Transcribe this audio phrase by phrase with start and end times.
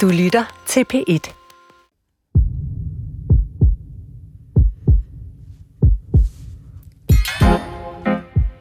[0.00, 1.34] Du lytter til P1.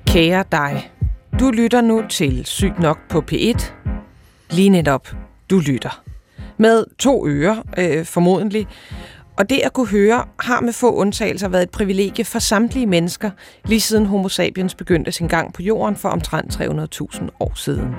[0.08, 0.92] Kære dig,
[1.40, 3.72] du lytter nu til Sygt nok på P1.
[4.52, 5.16] Lige netop,
[5.50, 6.04] du lytter.
[6.58, 8.68] Med to ører, øh, formodentlig.
[9.38, 13.32] Og det at kunne høre har med få undtagelser været et privilegie for samtlige mennesker,
[13.66, 17.96] lige siden homo sapiens begyndte sin gang på jorden for omtrent 300.000 år siden.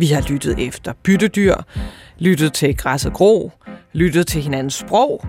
[0.00, 1.54] Vi har lyttet efter byttedyr,
[2.18, 3.52] lyttet til græs og gro,
[3.92, 5.26] lyttet til hinandens sprog,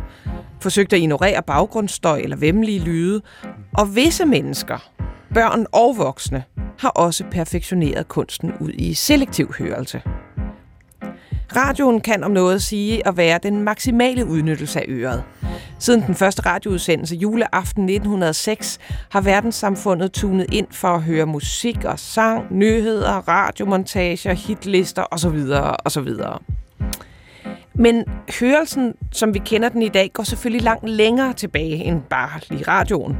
[0.61, 3.21] forsøgt at ignorere baggrundsstøj eller vemmelige lyde,
[3.77, 4.91] og visse mennesker,
[5.33, 6.43] børn og voksne,
[6.79, 10.01] har også perfektioneret kunsten ud i selektiv hørelse.
[11.55, 15.23] Radioen kan om noget sige at være den maksimale udnyttelse af øret.
[15.79, 21.99] Siden den første radioudsendelse juleaften 1906 har verdenssamfundet tunet ind for at høre musik og
[21.99, 25.39] sang, nyheder, radiomontager, hitlister osv.
[25.85, 26.09] osv.
[27.73, 28.05] Men
[28.39, 32.63] hørelsen, som vi kender den i dag, går selvfølgelig langt længere tilbage end bare lige
[32.67, 33.17] radioen.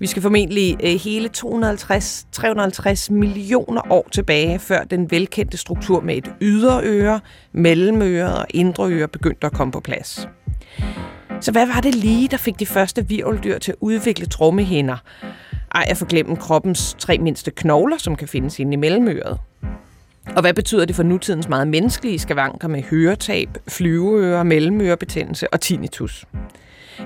[0.00, 6.34] Vi skal formentlig øh, hele 250-350 millioner år tilbage, før den velkendte struktur med et
[6.40, 7.20] ydre øre,
[7.52, 10.28] mellemøre og indre øre begyndte at komme på plads.
[11.40, 14.96] Så hvad var det lige, der fik de første virveldyr til at udvikle trommehinder?
[15.74, 19.38] Ej, at forglemme kroppens tre mindste knogler, som kan findes inde i mellemøret.
[20.36, 26.26] Og hvad betyder det for nutidens meget menneskelige skavanker med høretab, flyveører, mellemørebetændelse og tinnitus?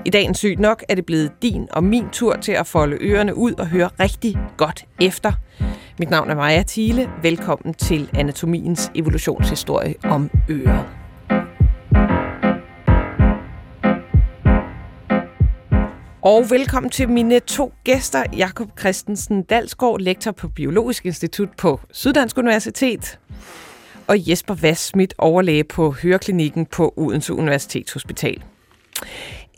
[0.05, 3.35] I dagens sygt nok er det blevet din og min tur til at folde ørerne
[3.35, 5.31] ud og høre rigtig godt efter.
[5.99, 7.09] Mit navn er Maja Thiele.
[7.21, 10.85] Velkommen til Anatomiens evolutionshistorie om øret.
[16.21, 22.37] Og velkommen til mine to gæster, Jakob Christensen Dalsgaard, lektor på Biologisk Institut på Syddansk
[22.37, 23.19] Universitet,
[24.07, 28.43] og Jesper Vassmith, overlæge på Høreklinikken på Odense Universitetshospital.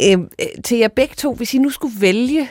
[0.04, 2.50] Øhm, øh, til jer begge to, hvis I nu skulle vælge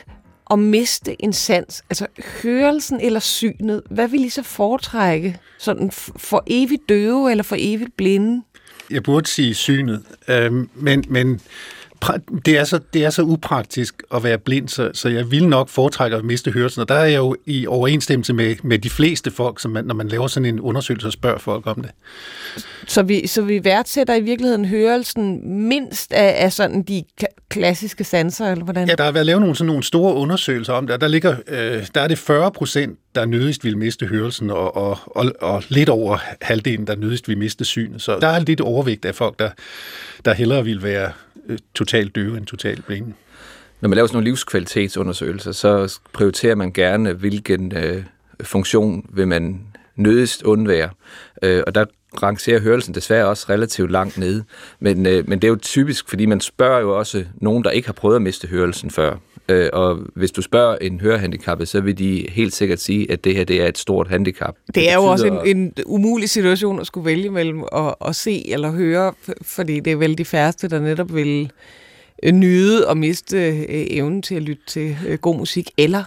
[0.51, 2.07] at miste en sans, altså
[2.43, 5.39] hørelsen eller synet, hvad vil I så foretrække?
[5.57, 8.43] Sådan for evigt døve eller for evigt blinde?
[8.89, 11.41] Jeg burde sige synet, øh, men, men
[12.45, 15.69] det er, så, det er så upraktisk at være blind, så, så jeg vil nok
[15.69, 19.31] foretrække at miste hørelsen, og der er jeg jo i overensstemmelse med, med de fleste
[19.31, 21.91] folk, som man, når man laver sådan en undersøgelse og spørger folk om det.
[22.87, 27.03] Så vi, så vi værdsætter i virkeligheden hørelsen mindst af, af sådan de
[27.49, 28.87] klassiske sanser, eller hvordan?
[28.87, 31.35] Ja, der har været lavet nogle, sådan nogle store undersøgelser om det, og der, ligger,
[31.47, 35.63] øh, der er det 40 procent, der nødigst vil miste hørelsen, og, og, og, og
[35.69, 38.01] lidt over halvdelen, der nødigst vil miste synet.
[38.01, 39.49] Så der er lidt overvægt af folk, der,
[40.27, 41.11] der hellere vil være
[41.49, 43.13] øh, totalt døve end totalt blinde.
[43.81, 48.03] Når man laver sådan nogle livskvalitetsundersøgelser, så prioriterer man gerne, hvilken øh,
[48.41, 49.61] funktion vil man
[49.95, 50.89] nødigst undvære.
[51.41, 51.85] Øh, og der
[52.23, 54.43] rangerer hørelsen desværre også relativt langt nede.
[54.79, 57.87] Men, øh, men det er jo typisk, fordi man spørger jo også nogen, der ikke
[57.87, 59.15] har prøvet at miste hørelsen før.
[59.49, 63.35] Øh, og hvis du spørger en hørehandicappet, så vil de helt sikkert sige, at det
[63.35, 64.55] her det er et stort handicap.
[64.67, 68.15] Det, det er jo også en, en umulig situation at skulle vælge mellem at, at
[68.15, 71.51] se eller høre, fordi det er vel de færreste, der netop vil
[72.33, 76.03] nyde og miste øh, evnen til at lytte til øh, god musik, eller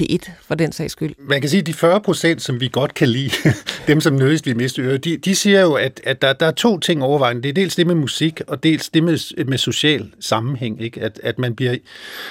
[0.00, 1.14] P1 for den sags skyld.
[1.18, 3.30] Man kan sige, at de 40 procent, som vi godt kan lide,
[3.88, 6.50] dem som nødigst vi miste øre, de, de siger jo, at, at der, der er
[6.50, 7.42] to ting overvejende.
[7.42, 10.82] Det er dels det med musik, og dels det med, med social sammenhæng.
[10.82, 11.00] Ikke?
[11.00, 11.76] At, at man bliver,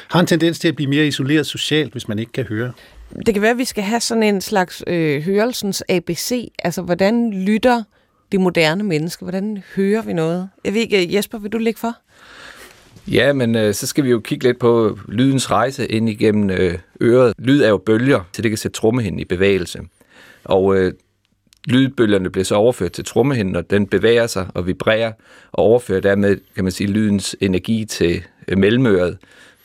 [0.08, 2.72] har en tendens til at blive mere isoleret socialt, hvis man ikke kan høre.
[3.26, 6.52] Det kan være, at vi skal have sådan en slags øh, hørelsens ABC.
[6.60, 7.84] Altså, hvordan lytter
[8.32, 9.26] det moderne menneske?
[9.26, 10.50] Hvordan hører vi noget?
[10.66, 11.96] Jeg ved ikke, Jesper, vil du lægge for?
[13.08, 16.78] Ja, men øh, så skal vi jo kigge lidt på lydens rejse ind igennem øh,
[17.02, 17.34] øret.
[17.38, 19.80] Lyd er jo bølger, så det kan sætte trommehinden i bevægelse.
[20.44, 20.94] Og øh,
[21.68, 25.12] lydbølgerne bliver så overført til trommehinden, og den bevæger sig og vibrerer,
[25.52, 29.18] og overfører dermed, kan man sige, lydens energi til øh, mellemøret,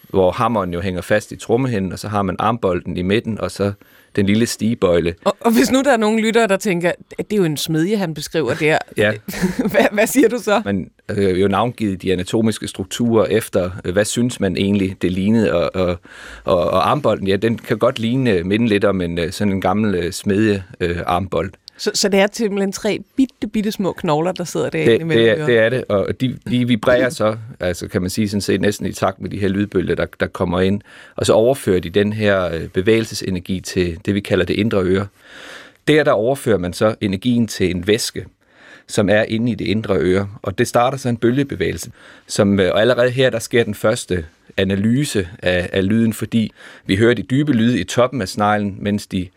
[0.09, 3.51] hvor hammeren jo hænger fast i trommehinden, og så har man armbolden i midten, og
[3.51, 3.73] så
[4.17, 5.15] den lille stigebøjle.
[5.25, 7.57] Og, og hvis nu der er nogle lyttere, der tænker, at det er jo en
[7.57, 8.79] smedje, han beskriver der.
[8.97, 9.13] ja.
[9.73, 10.63] hvad, hvad siger du så?
[10.65, 15.55] Man øh, jo navngivet de anatomiske strukturer efter, øh, hvad synes man egentlig, det lignede,
[15.55, 15.97] og, og,
[16.45, 19.61] og, og armbolden, ja, den kan godt ligne, minde lidt om en, øh, sådan en
[19.61, 21.51] gammel øh, smedje øh, armbold.
[21.77, 25.25] Så, så det er simpelthen tre bitte, bitte små knogler, der sidder derinde det, imellem
[25.25, 28.41] det er, det er det, og de, de vibrerer så, altså kan man sige sådan
[28.41, 30.81] set næsten i takt med de her lydbølger, der, der kommer ind,
[31.17, 35.07] og så overfører de den her øh, bevægelsesenergi til det, vi kalder det indre øre.
[35.89, 38.27] Der, der overfører man så energien til en væske,
[38.87, 41.91] som er inde i det indre øre, og det starter så en bølgebevægelse,
[42.27, 44.25] som, øh, og allerede her, der sker den første
[44.57, 46.53] analyse af, af lyden, fordi
[46.87, 49.29] vi hører de dybe lyde i toppen af sneglen, mens de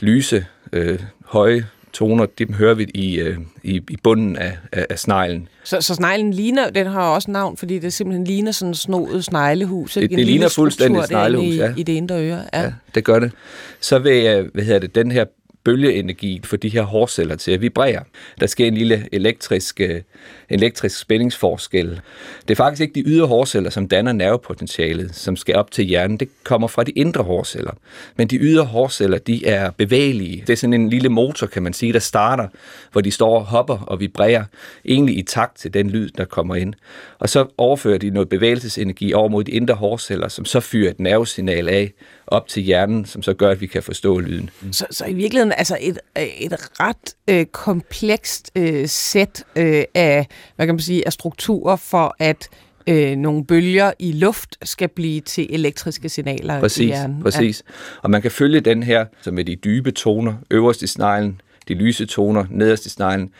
[0.00, 4.98] lyse, øh, høje toner, dem hører vi i, øh, i, i bunden af, af, af
[4.98, 5.48] sneglen.
[5.64, 9.24] Så, så sneglen ligner, den har også navn, fordi det simpelthen ligner sådan en snoet
[9.24, 9.94] sneglehus.
[9.94, 11.74] Det, det ligner fuldstændig sneglehus, i, ja.
[11.76, 12.62] I det indre øre, ja.
[12.62, 12.72] ja.
[12.94, 13.32] det gør det.
[13.80, 15.24] Så vil, hvad hedder det, den her
[15.64, 18.04] bølgeenergi for de her hårceller til at vibrere.
[18.40, 20.00] Der sker en lille elektrisk, øh,
[20.48, 22.00] elektrisk spændingsforskel.
[22.42, 26.16] Det er faktisk ikke de ydre hårceller, som danner nervepotentialet, som skal op til hjernen.
[26.16, 27.72] Det kommer fra de indre hårceller.
[28.16, 30.44] Men de ydre hårceller, de er bevægelige.
[30.46, 32.48] Det er sådan en lille motor, kan man sige, der starter,
[32.92, 34.44] hvor de står og hopper og vibrerer,
[34.84, 36.74] egentlig i takt til den lyd, der kommer ind.
[37.18, 41.00] Og så overfører de noget bevægelsesenergi over mod de indre hårceller, som så fyrer et
[41.00, 41.92] nervesignal af
[42.26, 44.50] op til hjernen, som så gør, at vi kan forstå lyden.
[44.72, 50.66] Så, så i virkeligheden altså et, et ret øh, komplekst øh, sæt øh, af, hvad
[50.66, 52.48] kan man sige, af strukturer for at
[52.86, 57.22] øh, nogle bølger i luft skal blive til elektriske signaler præcis, i hjernen.
[57.22, 57.74] Præcis, ja.
[58.02, 61.74] og man kan følge den her, som er de dybe toner, øverst i sneglen, de
[61.74, 63.30] lyse toner nederst i sneglen.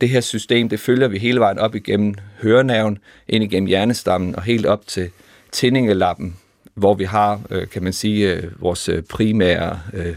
[0.00, 2.98] Det her system, det følger vi hele vejen op igennem hørenerven,
[3.28, 5.10] ind igennem hjernestammen og helt op til
[5.52, 6.36] tændingelappen,
[6.74, 10.16] hvor vi har, øh, kan man sige, øh, vores primære øh,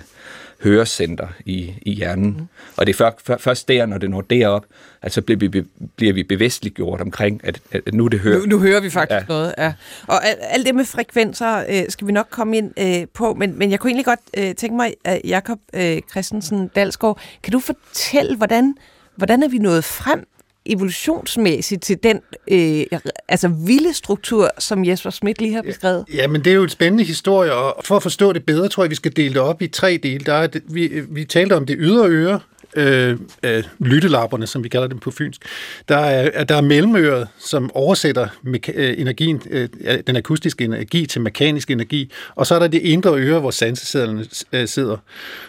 [0.63, 2.25] hørecenter i, i hjernen.
[2.25, 2.47] Mm.
[2.77, 4.65] Og det er før, før, først der, når det når derop,
[5.01, 5.63] at så bliver vi,
[5.95, 8.39] bliver vi bevidstligt gjort omkring, at, at nu det hører.
[8.39, 9.25] Nu, nu hører vi faktisk ja.
[9.27, 9.73] noget, ja.
[10.07, 13.71] Og alt det med frekvenser øh, skal vi nok komme ind øh, på, men, men
[13.71, 18.35] jeg kunne egentlig godt øh, tænke mig, at Jakob øh, Christensen Dalsgaard, kan du fortælle,
[18.35, 18.75] hvordan,
[19.15, 20.27] hvordan er vi nået frem
[20.73, 22.19] evolutionsmæssigt til den
[22.51, 26.05] øh, altså vilde struktur, som Jesper Schmidt lige har beskrevet?
[26.13, 28.83] Ja, men det er jo et spændende historie, og for at forstå det bedre, tror
[28.83, 30.25] jeg, vi skal dele det op i tre dele.
[30.25, 32.39] Der er det, vi, vi talte om det ydre øre,
[32.77, 35.41] øh, øh, lyttelapperne, som vi kalder dem på fynsk.
[35.89, 39.69] Der er, der er mellemøret, som oversætter meka- øh, energien, øh,
[40.07, 44.25] den akustiske energi til mekanisk energi, og så er der det indre øre, hvor sansesæderne
[44.53, 44.97] øh, sidder.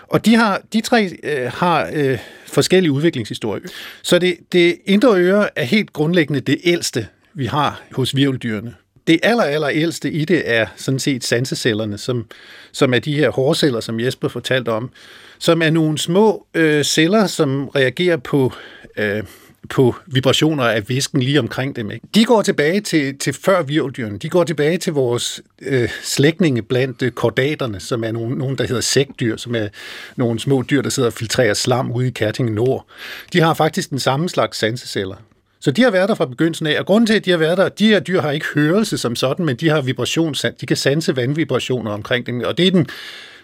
[0.09, 3.69] Og de, har, de tre øh, har øh, forskellige udviklingshistorier.
[4.03, 8.75] Så det, det indre øre er helt grundlæggende det ældste, vi har hos virveldyrene.
[9.09, 12.27] Det aller, aller ældste i det er sådan set sansecellerne, som,
[12.73, 14.91] som er de her hårceller, som Jesper fortalte om,
[15.39, 18.53] som er nogle små øh, celler, som reagerer på,
[18.97, 19.23] øh,
[19.71, 21.91] på vibrationer af væsken lige omkring dem.
[21.91, 22.07] Ikke?
[22.15, 24.19] De går tilbage til, til før virveldyrene.
[24.19, 28.67] De går tilbage til vores øh, slægtninge blandt øh, kordaterne, som er nogle, nogle, der
[28.67, 29.69] hedder sækdyr, som er
[30.17, 32.87] nogle små dyr, der sidder og filtrerer slam ude i Kærtingen Nord.
[33.33, 35.17] De har faktisk den samme slags sanseceller.
[35.61, 37.59] Så de har været der fra begyndelsen af, og grunden til, at de har været
[37.59, 40.55] der, de her dyr har ikke hørelse som sådan, men de har vibrationssand.
[40.61, 42.87] de kan sanse vandvibrationer omkring dem, og det er den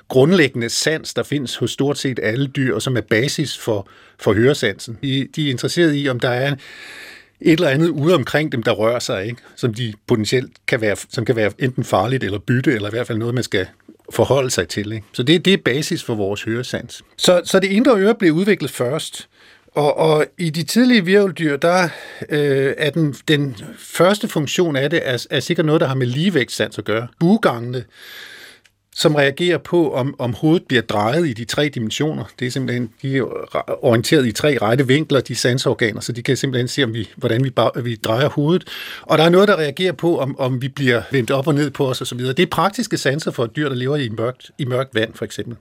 [0.08, 3.88] grundlæggende sans, der findes hos stort set alle dyr, og som er basis for,
[4.18, 4.98] for høresansen.
[5.02, 6.54] De, de er interesseret i, om der er
[7.40, 9.42] et eller andet ude omkring dem, der rører sig, ikke?
[9.56, 13.06] som de potentielt kan være, som kan være enten farligt eller bytte, eller i hvert
[13.06, 13.66] fald noget, man skal
[14.12, 14.92] forholde sig til.
[14.92, 15.06] Ikke?
[15.12, 17.02] Så det, det er basis for vores høresans.
[17.16, 19.28] Så, så det indre øre blev udviklet først,
[19.74, 21.88] og, og i de tidlige virveldyr, der
[22.28, 26.06] øh, er den, den første funktion af det, er, er sikkert noget, der har med
[26.06, 27.08] ligevægtssans at gøre.
[27.20, 27.84] Bugangene,
[28.96, 32.24] som reagerer på, om, om hovedet bliver drejet i de tre dimensioner.
[32.38, 36.36] Det er simpelthen, de er orienteret i tre rette vinkler, de sansorganer, så de kan
[36.36, 38.68] simpelthen se, om vi, hvordan vi, bare, vi drejer hovedet.
[39.02, 41.70] Og der er noget, der reagerer på, om, om vi bliver vendt op og ned
[41.70, 42.18] på os osv.
[42.18, 45.24] Det er praktiske sanser for et dyr, der lever i mørkt, i mørkt vand, for
[45.24, 45.56] eksempel.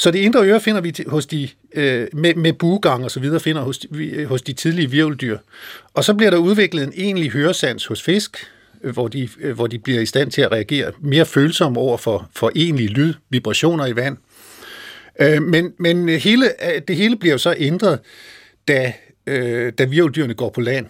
[0.00, 3.40] Så det indre øre finder vi hos de, øh, med, med buegang og så videre,
[3.40, 5.38] finder hos de, øh, hos de tidlige virveldyr.
[5.94, 8.46] Og så bliver der udviklet en egentlig høresans hos fisk,
[8.84, 11.96] øh, hvor de, øh, hvor de bliver i stand til at reagere mere følsomme over
[11.96, 14.16] for, for egentlige lyd, vibrationer i vand.
[15.20, 16.50] Øh, men men hele,
[16.88, 17.98] det hele bliver jo så ændret,
[18.68, 18.92] da,
[19.26, 20.86] øh, da virveldyrene går på land.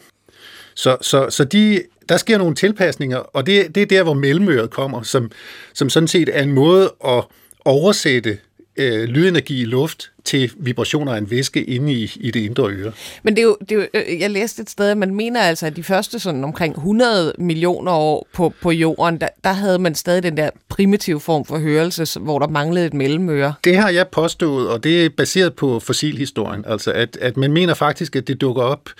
[0.74, 4.70] Så, så, så de, der sker nogle tilpasninger, og det, det er der, hvor mellemøret
[4.70, 5.30] kommer, som,
[5.74, 7.24] som sådan set er en måde at
[7.64, 8.38] oversætte
[8.76, 12.92] øh, lydenergi i luft til vibrationer af en væske inde i, i det indre øre.
[13.22, 15.40] Men det er, jo, det er jo, øh, jeg læste et sted, at man mener
[15.40, 19.78] altså, at de første sådan omkring 100 millioner år på, på jorden, der, der havde
[19.78, 23.54] man stadig den der primitive form for hørelse, hvor der manglede et mellemøre.
[23.64, 26.64] Det har jeg påstået, og det er baseret på fossilhistorien.
[26.66, 28.90] Altså, at, at man mener faktisk, at det dukker op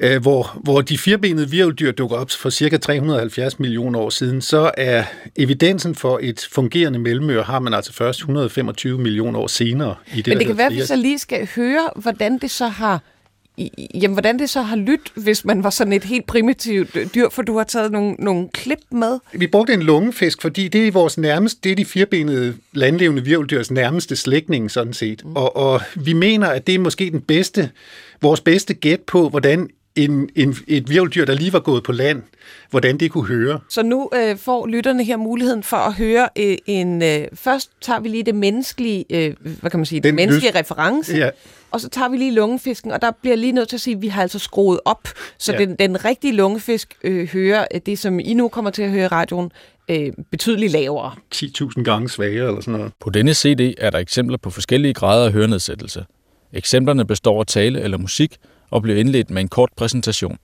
[0.00, 4.70] øh, hvor, hvor de firbenede virveldyr dukker op for cirka 370 millioner år siden, så
[4.76, 5.04] er
[5.36, 9.94] evidensen for et fungerende mellemøre har man altså først 125 millioner år senere.
[10.14, 12.68] I det, Men det kan være, at vi så lige skal høre, hvordan det så
[12.68, 13.00] har
[13.94, 17.42] Jamen, hvordan det så har lyttet, hvis man var sådan et helt primitivt dyr, for
[17.42, 19.18] du har taget nogle, nogle klip med?
[19.32, 23.70] Vi brugte en lungefisk, fordi det er vores nærmeste, det er de firbenede landlevende virveldyrs
[23.70, 25.24] nærmeste slægtning, sådan set.
[25.24, 25.36] Mm.
[25.36, 27.70] Og, og vi mener, at det er måske den bedste,
[28.22, 32.22] vores bedste gæt på, hvordan en, en, et virveldyr, der lige var gået på land,
[32.70, 33.60] hvordan det kunne høre.
[33.68, 37.02] Så nu øh, får lytterne her muligheden for at høre øh, en...
[37.02, 40.50] Øh, først tager vi lige det menneskelige, øh, hvad kan man sige, den Den menneskelige
[40.52, 41.30] lys- reference, Ja,
[41.70, 44.02] og så tager vi lige lungefisken, og der bliver lige nødt til at sige, at
[44.02, 45.58] vi har altså skruet op, så Ja.
[45.60, 45.64] ja.
[45.64, 49.04] den, den rigtige lungefisk øh, hører øh, det, som I nu kommer til at høre
[49.04, 49.50] i radioen,
[49.88, 51.12] øh, betydeligt lavere.
[51.34, 52.92] 10.000 gange svagere eller sådan noget.
[53.00, 56.04] På denne CD er der eksempler på forskellige grader af hørenedsættelse.
[56.52, 58.36] Eksemplerne består af tale eller musik
[58.70, 60.36] og bliver indledt med en kort præsentation.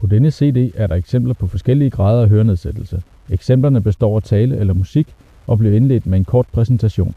[0.00, 3.02] På denne CD er der eksempler på forskellige grader af hørenedsættelse.
[3.30, 5.06] Eksemplerne består af tale eller musik
[5.46, 7.14] og bliver indledt med en kort præsentation.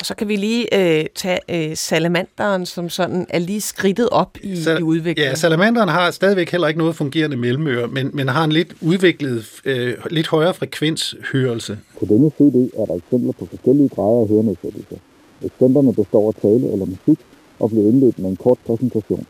[0.00, 4.38] Og så kan vi lige øh, tage øh, salamanderen, som sådan er lige skridtet op
[4.42, 5.30] i, Sal- i udviklingen.
[5.30, 9.46] Ja, salamanderen har stadigvæk heller ikke noget fungerende mellemøre, men, men har en lidt udviklet,
[9.64, 11.78] øh, lidt højere frekvenshørelse.
[11.98, 14.98] På denne CD er der eksempler på forskellige grader af hørenedsættelse.
[15.42, 17.18] Eksemplerne består af tale eller musik
[17.60, 19.26] og bliver indledt med en kort præsentation.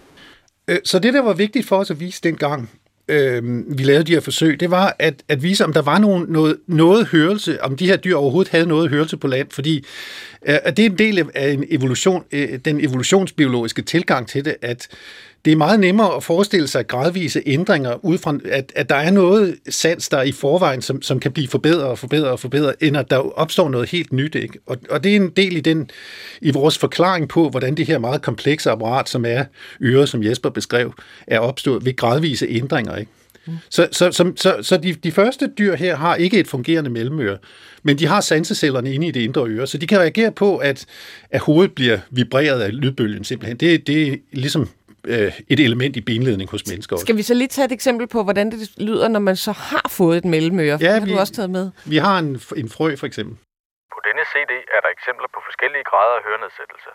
[0.68, 2.70] Øh, så det, der var vigtigt for os at vise dengang,
[3.08, 3.42] øh,
[3.78, 6.58] vi lavede de her forsøg, det var at, at vise, om der var nogen, noget,
[6.66, 9.76] noget hørelse, om de her dyr overhovedet havde noget hørelse på land, fordi
[10.46, 14.56] øh, at det er en del af en evolution, øh, den evolutionsbiologiske tilgang til det,
[14.62, 14.88] at
[15.44, 19.10] det er meget nemmere at forestille sig gradvise ændringer, ud fra, at, at der er
[19.10, 22.74] noget sans, der er i forvejen, som, som kan blive forbedret og forbedret og forbedret,
[22.80, 24.34] end at der opstår noget helt nyt.
[24.34, 24.58] Ikke?
[24.66, 25.90] Og, og det er en del i, den,
[26.40, 29.44] i vores forklaring på, hvordan det her meget komplekse apparat, som er
[29.82, 30.94] øret, som Jesper beskrev,
[31.26, 32.96] er opstået ved gradvise ændringer.
[32.96, 33.12] Ikke?
[33.70, 37.38] Så, så, så, så, så de, de første dyr her har ikke et fungerende mellemøre,
[37.82, 40.86] men de har sansecellerne inde i det indre øre, så de kan reagere på, at,
[41.30, 43.56] at hovedet bliver vibreret af lydbølgen simpelthen.
[43.56, 44.68] Det, det er ligesom
[45.12, 47.04] øh, et element i benledning hos mennesker også.
[47.06, 49.86] Skal vi så lige tage et eksempel på, hvordan det lyder, når man så har
[49.98, 50.76] fået et mellemøre?
[50.80, 51.64] Ja, det har vi- du også taget med.
[51.94, 52.30] Vi har en,
[52.62, 53.34] en frø for eksempel.
[53.94, 56.90] På denne CD er der eksempler på forskellige grader af hørenedsættelse.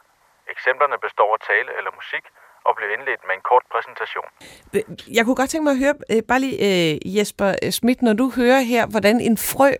[0.56, 2.24] Eksemplerne består af tale eller musik
[2.68, 4.28] og bliver indledt med en kort præsentation.
[5.18, 8.26] Jeg kunne godt tænke mig at høre, øh, bare lige øh, Jesper Schmidt, når du
[8.40, 9.72] hører her, hvordan en frø,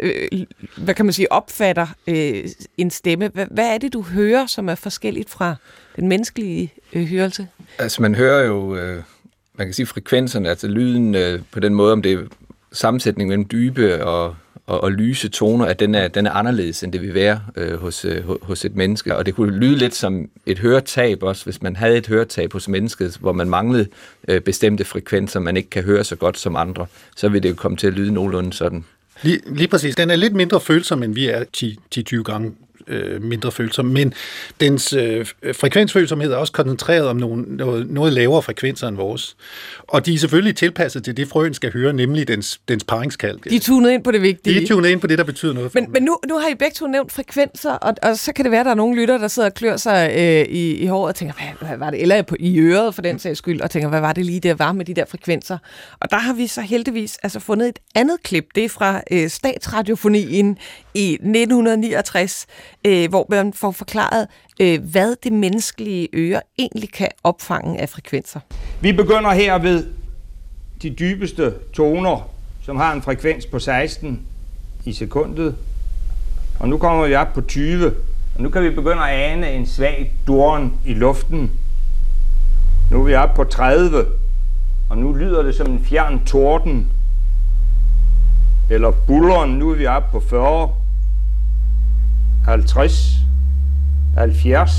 [0.00, 0.28] øh,
[0.76, 2.44] hvad kan man sige, opfatter øh,
[2.76, 3.28] en stemme.
[3.28, 5.54] Hvad, hvad er det, du hører, som er forskelligt fra
[5.96, 7.48] den menneskelige øh, hørelse?
[7.78, 9.02] Altså man hører jo, øh,
[9.54, 12.18] man kan sige frekvenserne, altså lyden øh, på den måde, om det er
[12.72, 14.36] sammensætning mellem dybe og,
[14.66, 17.80] og, og lyse toner, at den er, den er anderledes, end det vil være øh,
[17.80, 19.16] hos, øh, hos et menneske.
[19.16, 22.68] Og det kunne lyde lidt som et høretab også, hvis man havde et høretab hos
[22.68, 23.86] mennesket, hvor man manglede
[24.28, 26.86] øh, bestemte frekvenser, man ikke kan høre så godt som andre,
[27.16, 28.84] så ville det jo komme til at lyde nogenlunde sådan.
[29.22, 29.96] Lige, lige præcis.
[29.96, 31.44] Den er lidt mindre følsom, end vi er
[32.18, 32.52] 10-20 gange
[32.92, 34.14] øh, mindre følsom, men
[34.60, 39.36] dens øh, frekvensfølsomhed er også koncentreret om nogle, noget, noget lavere frekvenser end vores.
[39.86, 43.38] Og de er selvfølgelig tilpasset til det, frøen skal høre, nemlig dens, dens paringskald.
[43.50, 44.54] De er tunet ind på det vigtige.
[44.54, 46.48] de er tunet ind på det, der betyder noget for Men, men nu, nu har
[46.48, 49.00] I begge to nævnt frekvenser, og, og så kan det være, at der er nogle
[49.00, 51.90] lytter, der sidder og klør sig øh, i, i håret og tænker, hvad, hvad var
[51.90, 52.02] det?
[52.02, 54.54] Eller på, i øret for den sags skyld, og tænker, hvad var det lige, der
[54.54, 55.58] var med de der frekvenser?
[56.00, 58.44] Og der har vi så heldigvis altså fundet et andet klip.
[58.54, 60.58] Det er fra øh, statsradiofonien
[60.94, 62.46] i 1969,
[62.86, 64.26] øh, hvor man får forklaret,
[64.60, 68.40] øh, hvad det menneskelige øre egentlig kan opfange af frekvenser.
[68.80, 69.86] Vi begynder her ved
[70.82, 72.28] de dybeste toner,
[72.64, 74.20] som har en frekvens på 16
[74.84, 75.56] i sekundet.
[76.60, 77.86] Og nu kommer vi op på 20,
[78.36, 81.50] og nu kan vi begynde at ane en svag duren i luften.
[82.90, 84.06] Nu er vi oppe på 30,
[84.90, 86.92] og nu lyder det som en fjern torden.
[88.70, 90.70] Eller bulleren, nu er vi oppe på 40,
[92.44, 93.26] 50,
[94.14, 94.70] 70,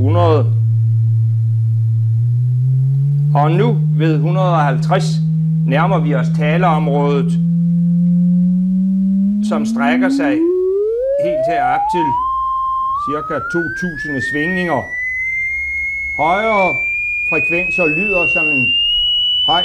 [0.00, 0.52] 100,
[3.34, 5.04] og nu ved 150
[5.66, 7.32] nærmer vi os taleområdet,
[9.48, 10.32] som strækker sig
[11.24, 12.06] helt herop til
[13.06, 14.82] cirka 2000 svingninger.
[16.16, 16.76] Højere
[17.28, 18.74] frekvenser lyder som en
[19.46, 19.64] høj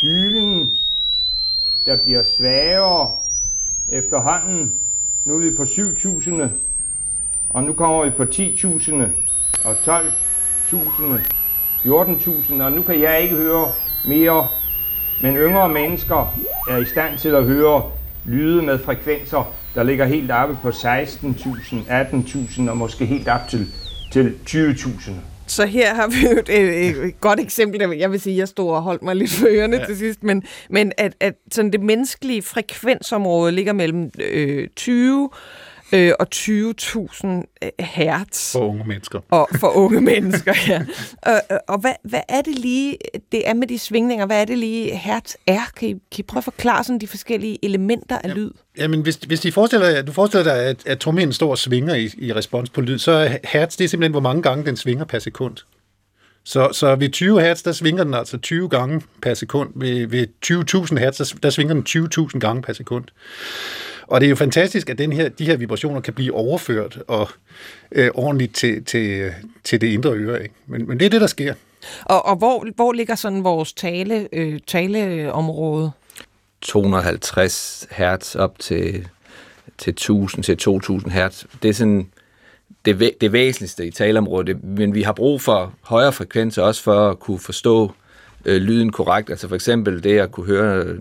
[0.00, 0.68] hylen,
[1.86, 3.10] der bliver svagere
[3.92, 4.72] efterhånden.
[5.24, 6.50] Nu er vi på 7000,
[7.50, 9.02] og nu kommer vi på 10.000
[9.64, 10.74] og 12.000
[11.84, 13.72] 14.000, og nu kan jeg ikke høre
[14.04, 14.48] mere,
[15.20, 16.38] men yngre mennesker
[16.68, 17.82] er i stand til at høre
[18.24, 21.74] lyde med frekvenser, der ligger helt oppe på 16.000,
[22.60, 23.72] 18.000 og måske helt op til,
[24.12, 25.10] til 20.000.
[25.46, 27.98] Så her har vi jo et, et, et godt eksempel.
[27.98, 29.84] Jeg vil sige, at jeg stod og holdt mig lidt for ørerne ja.
[29.84, 35.30] til sidst, men, men at, at sådan det menneskelige frekvensområde ligger mellem øh, 20
[35.94, 38.52] øh, og 20.000 øh, hertz.
[38.52, 39.20] for unge mennesker.
[39.30, 40.84] Og for unge mennesker, ja.
[41.22, 42.96] Og, og- hvad, hvad er det lige,
[43.32, 45.60] det er med de svingninger, hvad er det lige, hertz er?
[45.76, 48.50] Kan I, kan I prøve at forklare sådan de forskellige elementer af lyd?
[48.78, 51.94] Jamen, hvis, hvis de forestiller, dig- du forestiller dig, at, at trommehinden står og svinger
[51.94, 54.76] i, i respons på lyd, så er hertz, det er simpelthen, hvor mange gange den
[54.76, 55.56] svinger per sekund.
[56.46, 59.70] Så, så ved 20 hertz, der svinger den altså 20 gange per sekund.
[59.76, 60.26] Ved, ved
[60.92, 63.04] 20.000 hertz, der, der svinger den 20.000 gange per sekund.
[64.06, 67.28] Og det er jo fantastisk, at den her, de her vibrationer kan blive overført og
[67.92, 69.32] øh, ordentligt til, til,
[69.64, 70.42] til det indre øre.
[70.42, 70.54] Ikke?
[70.66, 71.54] Men, men det er det, der sker.
[72.04, 75.92] Og, og hvor, hvor ligger sådan vores tale, øh, taleområde?
[76.62, 79.08] 250 hertz op til,
[79.78, 81.44] til 1000 til 2000 hertz.
[81.62, 82.08] Det er sådan
[82.84, 87.18] det, det væsentligste i taleområdet, men vi har brug for højere frekvenser også for at
[87.18, 87.92] kunne forstå
[88.46, 89.30] øh, lyden korrekt.
[89.30, 90.98] Altså for eksempel det at kunne høre øh,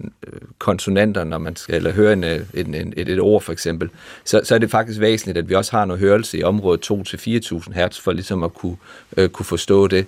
[0.59, 3.89] konsonanter, når man skal, eller høre en, øh, en, en, et, et ord for eksempel,
[4.25, 7.73] så, så er det faktisk væsentligt, at vi også har noget hørelse i området 2-4.000
[7.73, 8.77] hertz, for ligesom at kunne,
[9.17, 10.05] øh, kunne forstå det.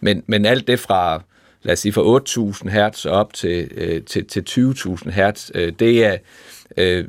[0.00, 1.22] Men, men alt det fra
[1.62, 6.04] lad os sige fra 8.000 hertz op til, øh, til, til 20.000 hertz, øh, det
[6.04, 6.16] er
[6.76, 7.04] øh,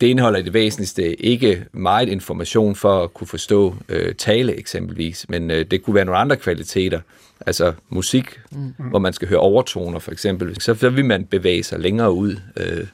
[0.00, 5.26] det indeholder i det væsentligste ikke meget information for at kunne forstå øh, tale eksempelvis,
[5.28, 7.00] men øh, det kunne være nogle andre kvaliteter,
[7.46, 8.74] altså musik, mm.
[8.90, 12.86] hvor man skal høre overtoner for eksempel, så vil man bevæge sig længere ud, øh,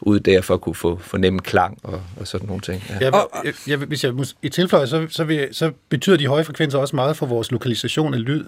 [0.00, 2.82] ud der for at kunne få fornemme klang og, og sådan nogle ting.
[2.88, 3.06] Ja.
[3.06, 6.78] Ja, jeg, jeg, hvis jeg i tilføjer, så, så, vil, så betyder de høje frekvenser
[6.78, 8.44] også meget for vores lokalisation af lyd.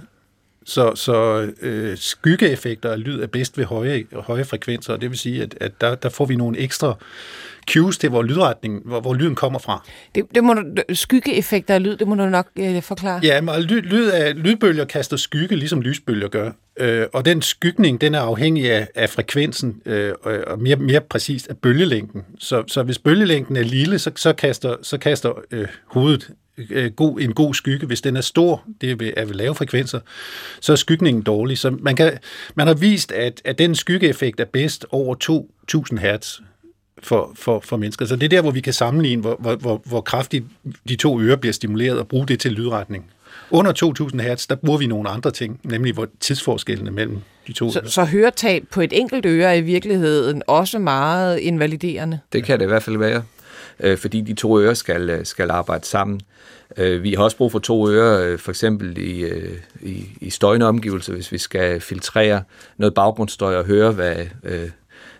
[0.64, 5.18] Så, så øh, skyggeeffekter af lyd er bedst ved høje, høje frekvenser, og det vil
[5.18, 6.96] sige, at, at der, der får vi nogle ekstra
[7.70, 9.88] cues til, hvor lydretningen, hvor, hvor lyden kommer fra.
[10.14, 13.20] Det, det må du, skyggeeffekter af lyd, det må du nok øh, forklare.
[13.22, 16.50] Ja, men lyd, lyd af, lydbølger kaster skygge, ligesom lysbølger gør.
[16.76, 20.12] Øh, og den skygning, den er afhængig af, af frekvensen, øh,
[20.46, 22.22] og mere, mere præcist af bølgelængden.
[22.38, 26.30] Så, så hvis bølgelængden er lille, så, så kaster, så kaster øh, hovedet
[26.70, 27.86] øh, god, en god skygge.
[27.86, 30.00] Hvis den er stor, det er ved lave frekvenser,
[30.60, 31.58] så er skygningen dårlig.
[31.58, 32.18] Så man, kan,
[32.54, 36.38] man har vist, at, at den skyggeeffekt er bedst over 2000 hertz
[37.02, 38.06] for, for, for mennesker.
[38.06, 40.44] Så det er der, hvor vi kan sammenligne, hvor, hvor, hvor, hvor kraftigt
[40.88, 43.10] de to ører bliver stimuleret og bruge det til lydretning.
[43.50, 47.70] Under 2000 Hz, der bruger vi nogle andre ting, nemlig hvor tidsforskellene mellem de to
[47.70, 47.88] så, ører.
[47.88, 52.18] Så høretab på et enkelt øre er i virkeligheden også meget invaliderende?
[52.32, 53.22] Det kan det i hvert fald være,
[53.80, 56.20] øh, fordi de to ører skal, øh, skal arbejde sammen.
[56.76, 60.30] Øh, vi har også brug for to ører, øh, for eksempel i, øh, i, i
[60.30, 62.42] støjende omgivelser, hvis vi skal filtrere
[62.76, 64.16] noget baggrundsstøj og høre, hvad,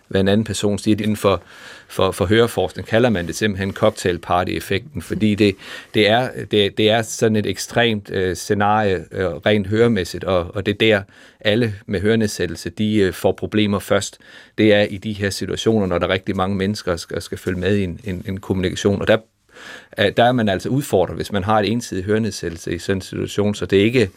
[0.07, 0.97] hvad en anden person siger.
[0.99, 1.41] Inden for
[1.87, 5.55] for, for høreforskning kalder man det simpelthen cocktail party-effekten, fordi det,
[5.93, 10.65] det, er, det, det er sådan et ekstremt øh, scenarie øh, rent høremæssigt, og, og
[10.65, 11.01] det er der
[11.39, 14.17] alle med hørenedsættelse, de øh, får problemer først.
[14.57, 17.59] Det er i de her situationer, når der er rigtig mange mennesker skal, skal følge
[17.59, 19.17] med i en, en, en kommunikation, og der
[19.99, 23.01] øh, der er man altså udfordret, hvis man har et ensidigt hørenedsættelse i sådan en
[23.01, 24.09] situation, så det er ikke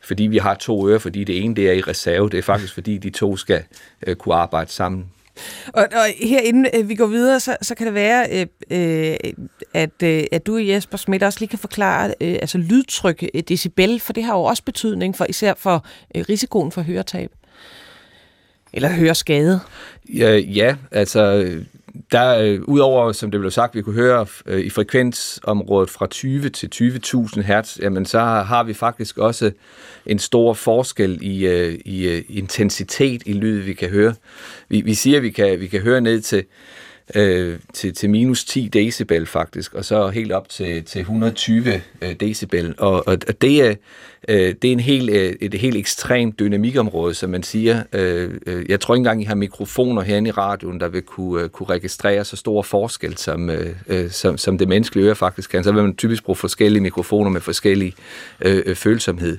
[0.00, 2.74] fordi vi har to ører, fordi det ene det er i reserve, det er faktisk
[2.74, 3.62] fordi de to skal
[4.06, 5.06] øh, kunne arbejde sammen
[5.66, 9.16] og, og herinde øh, vi går videre, så, så kan det være, øh, øh,
[9.74, 14.00] at, øh, at du, Jesper Schmidt, også lige kan forklare øh, altså lydtryk, øh, decibel,
[14.00, 17.30] for det har jo også betydning for især for øh, risikoen for høretab.
[18.72, 19.60] Eller høreskade.
[20.14, 21.54] Ja, ja altså
[22.12, 26.48] der, øh, udover, som det blev sagt, vi kunne høre øh, i frekvensområdet fra 20
[26.48, 29.50] til 20.000 hertz, jamen så har vi faktisk også
[30.06, 34.14] en stor forskel i, øh, i øh, intensitet i lyd, vi kan høre.
[34.68, 36.44] Vi, vi siger, at vi kan, vi kan høre ned til
[37.14, 42.12] øh, til, til minus 10 decibel faktisk, og så helt op til, til 120 øh,
[42.20, 42.74] decibel.
[42.78, 43.74] Og, og, og det, er,
[44.28, 47.82] øh, det er en helt, øh, et helt ekstremt dynamikområde, som man siger.
[47.92, 51.42] Øh, øh, jeg tror ikke engang, I har mikrofoner herinde i radioen, der vil kunne,
[51.42, 55.50] øh, kunne registrere så stor forskel, som, øh, øh, som, som det menneskelige øre faktisk
[55.50, 55.64] kan.
[55.64, 57.94] Så vil man typisk bruge forskellige mikrofoner med forskellig
[58.40, 59.38] øh, øh, følsomhed.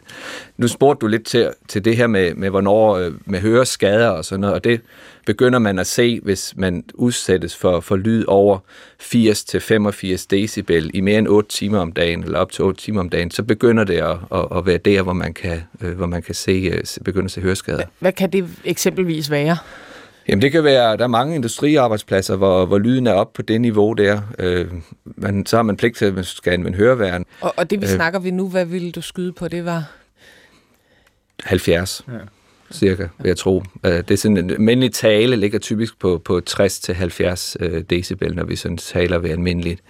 [0.57, 4.25] Nu spurgte du lidt til, til det her med, med hvornår øh, med høreskader og
[4.25, 4.81] sådan noget, og det
[5.25, 8.57] begynder man at se, hvis man udsættes for, for lyd over
[9.01, 13.09] 80-85 decibel i mere end 8 timer om dagen, eller op til 8 timer om
[13.09, 16.21] dagen, så begynder det at, at, at være der, hvor man kan, øh, hvor man
[16.21, 17.85] kan se, øh, begynde at se høreskader.
[17.99, 19.57] Hvad kan det eksempelvis være?
[20.27, 23.61] Jamen det kan være, der er mange industriarbejdspladser, hvor, hvor lyden er op på det
[23.61, 24.21] niveau der.
[24.39, 24.67] Øh,
[25.05, 27.25] man, så har man pligt til, at man skal anvende høreværen.
[27.41, 29.91] Og, og det vi øh, snakker vi nu, hvad ville du skyde på, det var?
[31.43, 32.05] 70.
[32.07, 32.13] Ja
[32.71, 33.63] cirka, vil jeg tro.
[33.85, 38.43] Øh, det er sådan, en almindelig tale ligger typisk på, på 60-70 øh, decibel, når
[38.43, 39.81] vi sådan taler ved almindeligt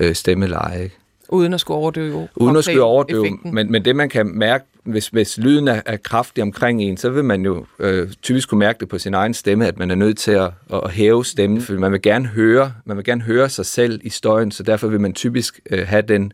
[0.00, 0.82] øh, stemmeleje.
[0.82, 0.96] Ikke?
[1.28, 2.28] Uden at skulle overdøve.
[2.36, 3.38] Uden at skulle overdøve.
[3.44, 7.10] Men, men det man kan mærke, hvis, hvis lyden er, er kraftig omkring en, så
[7.10, 9.94] vil man jo øh, typisk kunne mærke det på sin egen stemme, at man er
[9.94, 13.48] nødt til at, at hæve stemmen, for man vil gerne høre, man vil gerne høre
[13.48, 16.32] sig selv i støjen, så derfor vil man typisk øh, have den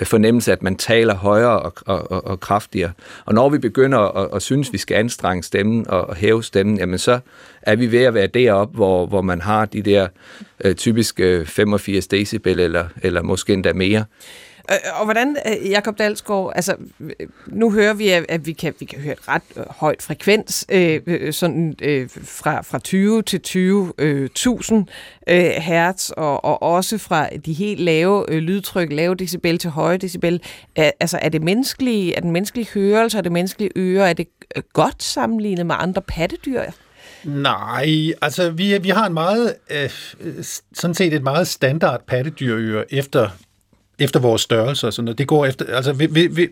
[0.00, 2.92] Øh, fornemmelse, at man taler højere og, og, og, og kraftigere.
[3.24, 6.78] Og når vi begynder at, at synes, vi skal anstrenge stemmen og, og hæve stemmen,
[6.78, 7.20] jamen så
[7.62, 10.08] er vi ved at være deroppe, hvor, hvor man har de der
[10.64, 14.04] øh, typisk øh, 85 decibel eller, eller måske endda mere.
[14.94, 18.98] Og hvordan, øh, Jakob Dalsgaard, altså øh, nu hører vi, at vi kan, vi kan
[19.00, 24.74] høre et ret øh, højt frekvens, øh, sådan øh, fra, fra 20 til 20.000
[25.26, 29.96] øh, hertz, og, og også fra de helt lave øh, lydtryk, lave decibel til høje
[29.96, 30.42] decibel.
[30.76, 34.26] Altså er det menneskelige, er den menneskelige hørelse, er det menneskelige øre, er det
[34.72, 36.62] godt sammenlignet med andre pattedyr?
[37.24, 39.90] Nej, altså vi, vi har en meget, øh,
[40.74, 43.28] sådan set et meget standard pattedyrøre efter
[44.04, 45.18] efter vores størrelse og sådan noget.
[45.18, 45.92] Det går efter, altså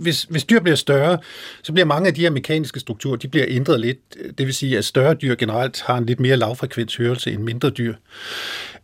[0.01, 1.19] hvis, hvis dyr bliver større,
[1.63, 3.99] så bliver mange af de her mekaniske strukturer, de bliver ændret lidt.
[4.39, 7.71] Det vil sige, at større dyr generelt har en lidt mere lavfrekvens hørelse end mindre
[7.71, 7.95] dyr.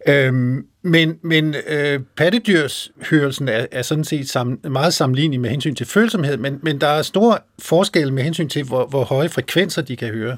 [0.08, 5.86] Øhm, men men øh, pattedyrshørelsen er, er sådan set sammen, meget sammenlignelig med hensyn til
[5.86, 9.96] følsomhed, men, men der er store forskelle med hensyn til, hvor, hvor høje frekvenser de
[9.96, 10.36] kan høre.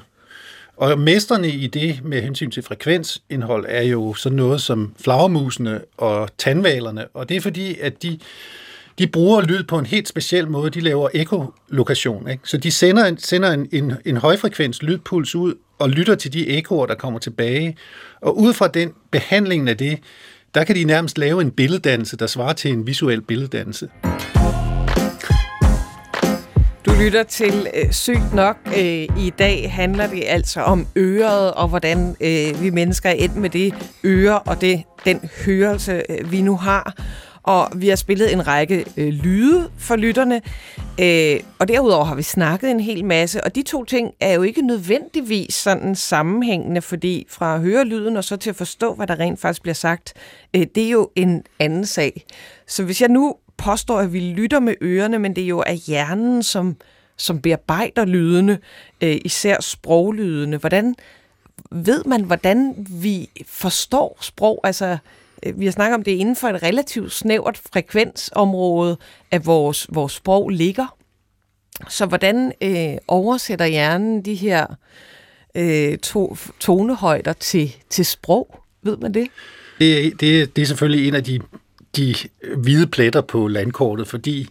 [0.79, 6.29] Og mesterne i det med hensyn til frekvensindhold er jo sådan noget som flagermusene og
[6.37, 8.19] tandvalerne, og det er fordi, at de,
[8.99, 10.69] de bruger lyd på en helt speciel måde.
[10.69, 12.29] De laver ekolokation.
[12.29, 12.43] Ikke?
[12.45, 16.47] Så de sender, en, sender en, en, en højfrekvens lydpuls ud og lytter til de
[16.47, 17.77] ekoer, der kommer tilbage.
[18.21, 19.99] Og ud fra den behandling af det,
[20.53, 23.89] der kan de nærmest lave en billeddannelse, der svarer til en visuel billeddannelse
[26.85, 28.57] du lytter til øh, Sygt Nok.
[28.67, 33.35] Øh, I dag handler det altså om øret, og hvordan øh, vi mennesker er endt
[33.35, 36.95] med det øre og det, den hørelse, øh, vi nu har.
[37.43, 40.41] Og vi har spillet en række øh, lyde for lytterne,
[41.01, 43.43] øh, og derudover har vi snakket en hel masse.
[43.43, 48.17] Og de to ting er jo ikke nødvendigvis sådan sammenhængende, fordi fra at høre lyden
[48.17, 50.13] og så til at forstå, hvad der rent faktisk bliver sagt,
[50.55, 52.25] øh, det er jo en anden sag.
[52.67, 55.77] Så hvis jeg nu påstår, at vi lytter med ørerne, men det er jo af
[55.77, 56.75] hjernen, som,
[57.17, 58.59] som bearbejder lydene,
[59.01, 60.57] øh, især sproglydene.
[60.57, 60.95] Hvordan
[61.71, 64.61] ved man, hvordan vi forstår sprog?
[64.63, 64.97] Altså,
[65.43, 68.97] øh, vi har snakket om det inden for et relativt snævert frekvensområde,
[69.31, 70.95] at vores, vores sprog ligger.
[71.89, 74.65] Så hvordan øh, oversætter hjernen de her
[75.55, 78.59] øh, to, tonehøjder til, til sprog?
[78.81, 79.27] Ved man det?
[79.79, 80.55] Det, det?
[80.55, 81.39] det er selvfølgelig en af de
[81.95, 84.49] de øh, hvide pletter på landkortet, fordi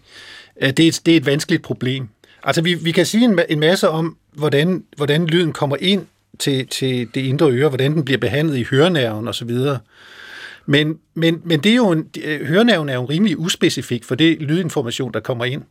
[0.63, 2.09] øh, det, er, det er et vanskeligt problem.
[2.43, 6.07] Altså, vi, vi kan sige en, en masse om, hvordan, hvordan lyden kommer ind
[6.39, 9.51] til, til det indre øre, hvordan den bliver behandlet i hørenerven osv.,
[10.71, 14.43] men, men, men det er jo en, øh, hørenerven er jo rimelig uspecifik for det
[14.43, 15.63] lydinformation, der kommer ind.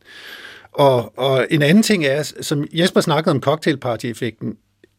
[0.72, 4.56] Og, og en anden ting er, som Jesper snakkede om cocktailparty-effekten,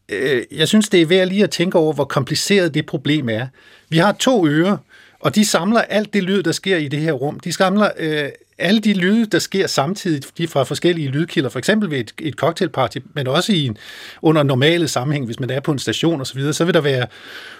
[0.08, 3.46] øh, jeg synes, det er værd lige at tænke over, hvor kompliceret det problem er.
[3.88, 4.76] Vi har to ører,
[5.20, 7.40] og de samler alt det lyd, der sker i det her rum.
[7.40, 8.28] De samler øh,
[8.58, 12.34] alle de lyde, der sker samtidig, de fra forskellige lydkilder, for eksempel ved et, et
[12.34, 13.76] cocktailparty, men også i en,
[14.22, 17.06] under normale sammenhæng, hvis man er på en station osv., så, så vil der være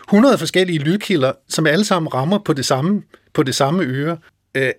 [0.09, 3.03] 100 forskellige lydkilder, som alle sammen rammer på det samme,
[3.35, 4.17] på det samme øre.
[4.55, 4.73] Øh,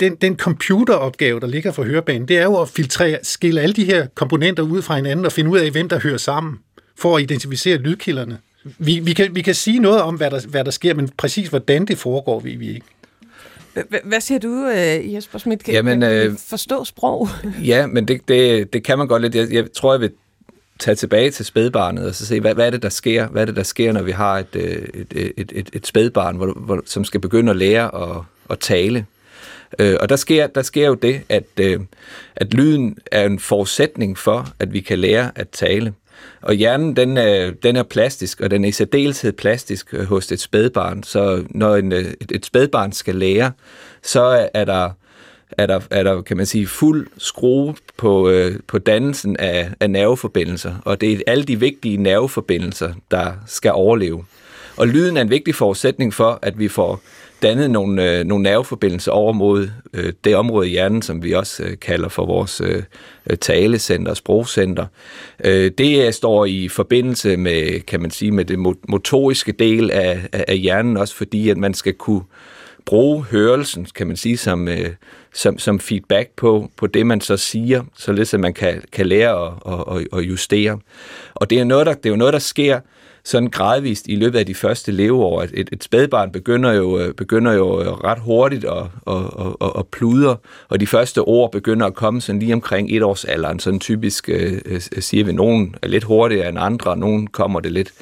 [0.00, 3.84] den, den computeropgave, der ligger for hørebanen, det er jo at filtrere, skille alle de
[3.84, 6.58] her komponenter ud fra hinanden og finde ud af, hvem der hører sammen,
[6.98, 8.38] for at identificere lydkilderne.
[8.78, 11.48] Vi, vi, kan, vi kan sige noget om, hvad der, hvad der sker, men præcis
[11.48, 12.86] hvordan det foregår, ved vi ikke.
[14.04, 15.64] Hvad siger du, øh, Jesper Schmidt?
[15.64, 17.28] Kan, Jamen, øh, forstå sprog?
[17.64, 19.34] ja, men det, det, det kan man godt lidt.
[19.34, 20.10] Jeg, jeg tror, jeg vil
[20.78, 23.28] tage tilbage til spædbarnet og så se, hvad, hvad er det, der sker?
[23.28, 26.36] Hvad er det, der sker, når vi har et, øh, et, et, et, et spædbarn,
[26.36, 29.06] hvor, hvor, som skal begynde at lære at, at tale?
[29.78, 31.80] Øh, og der sker, der sker jo det, at, øh,
[32.36, 35.92] at lyden er en forudsætning for, at vi kan lære at tale.
[36.42, 40.32] Og hjernen, den er, den er plastisk, og den er i særdeleshed plastisk øh, hos
[40.32, 41.02] et spædbarn.
[41.02, 43.52] Så når en, øh, et, et spædbarn skal lære,
[44.02, 44.90] så er der,
[45.50, 49.90] er der, er der kan man sige, fuld skrue på, øh, på dannelsen af, af
[49.90, 50.74] nerveforbindelser.
[50.84, 54.24] Og det er alle de vigtige nerveforbindelser, der skal overleve.
[54.76, 57.00] Og lyden er en vigtig forudsætning for, at vi får
[57.42, 61.62] dannet nogle, øh, nogle nerveforbindelser over mod øh, det område i hjernen, som vi også
[61.62, 62.82] øh, kalder for vores øh,
[63.30, 64.86] øh talecenter, sprogcenter.
[65.44, 70.44] Øh, det står i forbindelse med, kan man sige, med det motoriske del af, af,
[70.48, 72.22] af hjernen, også fordi at man skal kunne
[72.86, 74.90] bruge hørelsen, kan man sige, som, øh,
[75.34, 79.46] som, som feedback på, på det, man så siger, således at man kan, kan lære
[79.66, 80.78] at, at, at justere.
[81.34, 82.80] Og det er, noget, der, det er jo noget, der sker
[83.26, 85.42] sådan gradvist i løbet af de første leveår.
[85.42, 89.16] Et, et spædbarn begynder jo, øh, begynder jo øh, ret hurtigt at, at,
[89.60, 90.36] at, at pludre,
[90.68, 93.58] og de første ord begynder at komme sådan lige omkring et års alderen.
[93.58, 97.26] Sådan typisk øh, øh, siger vi, at nogen er lidt hurtigere end andre, og nogen
[97.26, 97.92] kommer det lidt,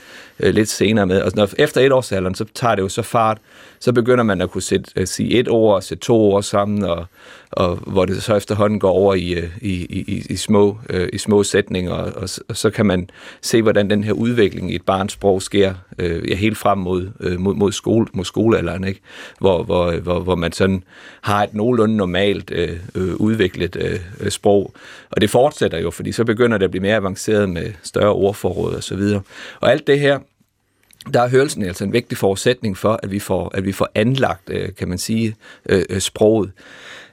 [0.41, 1.23] øh, lidt senere med.
[1.23, 3.39] Og når, efter et års alderen, så tager det jo så fart,
[3.81, 6.85] så begynder man at kunne sætte, uh, sige et ord og sætte to ord sammen,
[6.85, 7.07] og,
[7.51, 11.19] og hvor det så efterhånden går over i, øh, i, i, i, små, øh, i
[11.19, 13.11] små sætninger, og, og, og så kan man
[13.43, 17.09] se, hvordan den her udvikling i et barns sprog sker øh, ja, helt frem mod,
[17.21, 19.01] øh, mod, mod, skole, mod skolealderen, ikke?
[19.39, 20.85] Hvor, hvor, øh, hvor, hvor man sådan
[21.21, 23.77] har et nogenlunde normalt øh, øh, udviklet
[24.21, 24.75] øh, sprog.
[25.11, 28.75] Og det fortsætter jo, fordi så begynder det at blive mere avanceret med større ordforråd
[28.75, 29.21] og så videre.
[29.61, 30.19] Og alt det her,
[31.13, 34.51] der er hørelsen altså en vigtig forudsætning for, at vi får, at vi får anlagt,
[34.51, 35.35] øh, kan man sige,
[35.69, 36.51] øh, øh, sproget.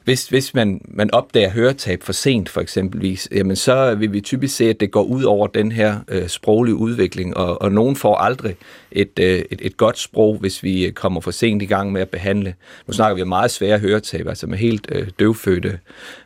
[0.04, 4.56] Hvis, hvis man, man opdager høretab for sent, for eksempelvis, jamen så vil vi typisk
[4.56, 8.16] se, at det går ud over den her øh, sproglige udvikling, og, og nogen får
[8.16, 8.56] aldrig
[8.92, 12.02] et, øh, et, et godt sprog, hvis vi øh, kommer for sent i gang med
[12.02, 12.56] at behandle.
[12.88, 15.80] Nu snakker vi om meget svære høretab, altså med helt øh, døvfødte,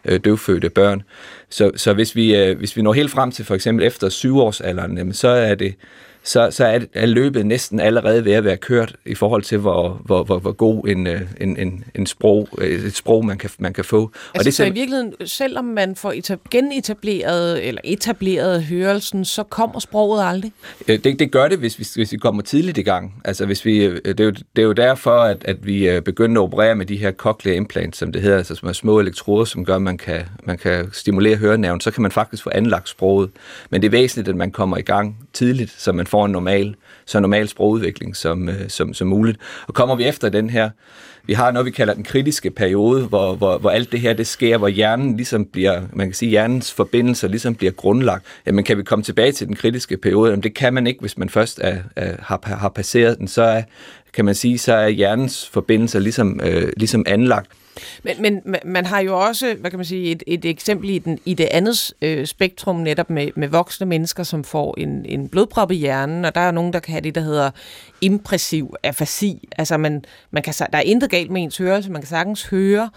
[0.06, 1.04] øh, døvfødte børn.
[1.50, 4.98] Så, så hvis, vi, øh, hvis vi når helt frem til for eksempel efter syvårsalderen,
[4.98, 5.76] jamen så er det
[6.26, 10.02] så, så er, er løbet næsten allerede ved at være kørt i forhold til, hvor,
[10.06, 13.50] hvor, hvor, hvor god en, øh, en, en, en sprog, øh, et sprog man kan,
[13.60, 14.12] man kan få.
[14.14, 19.44] Altså, og det, så i virkeligheden, selvom man får etab- genetableret eller etableret hørelsen, så
[19.44, 20.52] kommer sproget aldrig?
[20.88, 23.22] Det, det gør det, hvis vi, hvis vi kommer tidligt i gang.
[23.26, 26.42] Altså, hvis vi, øh, det, er jo, det er jo derfor, at, at vi begynder
[26.42, 29.46] at operere med de her cochlear implants, som det hedder, altså som er små elektroder,
[29.46, 31.82] som gør, at man kan, man kan stimulere hørenerven.
[31.82, 33.30] Så kan man faktisk få anlagt sproget.
[33.70, 36.76] Men det er væsentligt, at man kommer i gang tidligt, så man får en normal,
[37.06, 39.38] så normal sprogudvikling som, øh, som, som muligt.
[39.68, 40.70] Og kommer vi efter den her,
[41.28, 44.28] vi har noget, vi kalder den kritiske periode, hvor, hvor, hvor alt det her, det
[44.28, 48.26] sker, hvor hjernen ligesom bliver, man kan sige, hjernens forbindelser ligesom bliver grundlagt.
[48.46, 50.30] Jamen kan vi komme tilbage til den kritiske periode?
[50.30, 53.28] Jamen det kan man ikke, hvis man først er, er, har, har passeret den.
[53.28, 53.62] Så er,
[54.16, 57.52] kan man sige, så er hjernens forbindelser ligesom, øh, ligesom anlagt.
[58.04, 61.20] Men, men man har jo også, hvad kan man sige, et, et eksempel i, den,
[61.26, 65.72] i det andet øh, spektrum netop med, med voksne mennesker, som får en, en blodprop
[65.72, 67.52] i hjernen, og der er nogen, der kan have det, der hedder
[68.02, 69.50] impressiv afasi.
[69.58, 72.90] Altså man, man kan, der er intet galt med ens hørelse, man kan sagtens høre,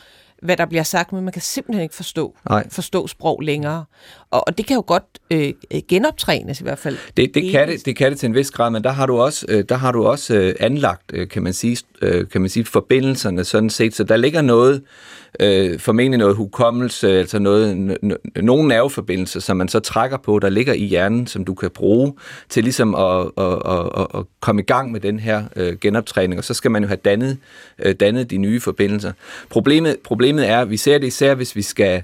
[0.42, 2.68] hvad der bliver sagt, men man kan simpelthen ikke forstå, Nej.
[2.70, 3.84] forstå sprog længere.
[4.30, 5.52] Og, og det kan jo godt øh,
[5.88, 6.96] genoptrænes i hvert fald.
[7.16, 9.18] Det, det, kan det, det kan det til en vis grad, men der har du
[9.18, 12.50] også, øh, der har du også øh, anlagt, øh, kan man sige, øh, kan man
[12.50, 13.94] sige, forbindelserne sådan set.
[13.94, 14.82] Så der ligger noget,
[15.40, 17.98] øh, formentlig noget hukommelse, altså noget,
[18.36, 22.14] nogle nerveforbindelser, som man så trækker på, der ligger i hjernen, som du kan bruge
[22.48, 26.38] til ligesom at, at, at, at komme i gang med den her øh, genoptræning.
[26.38, 27.38] Og så skal man jo have dannet,
[27.78, 29.12] øh, dannet de nye forbindelser.
[29.50, 32.02] Problemet, problemet er, at vi ser det især, hvis vi skal øh,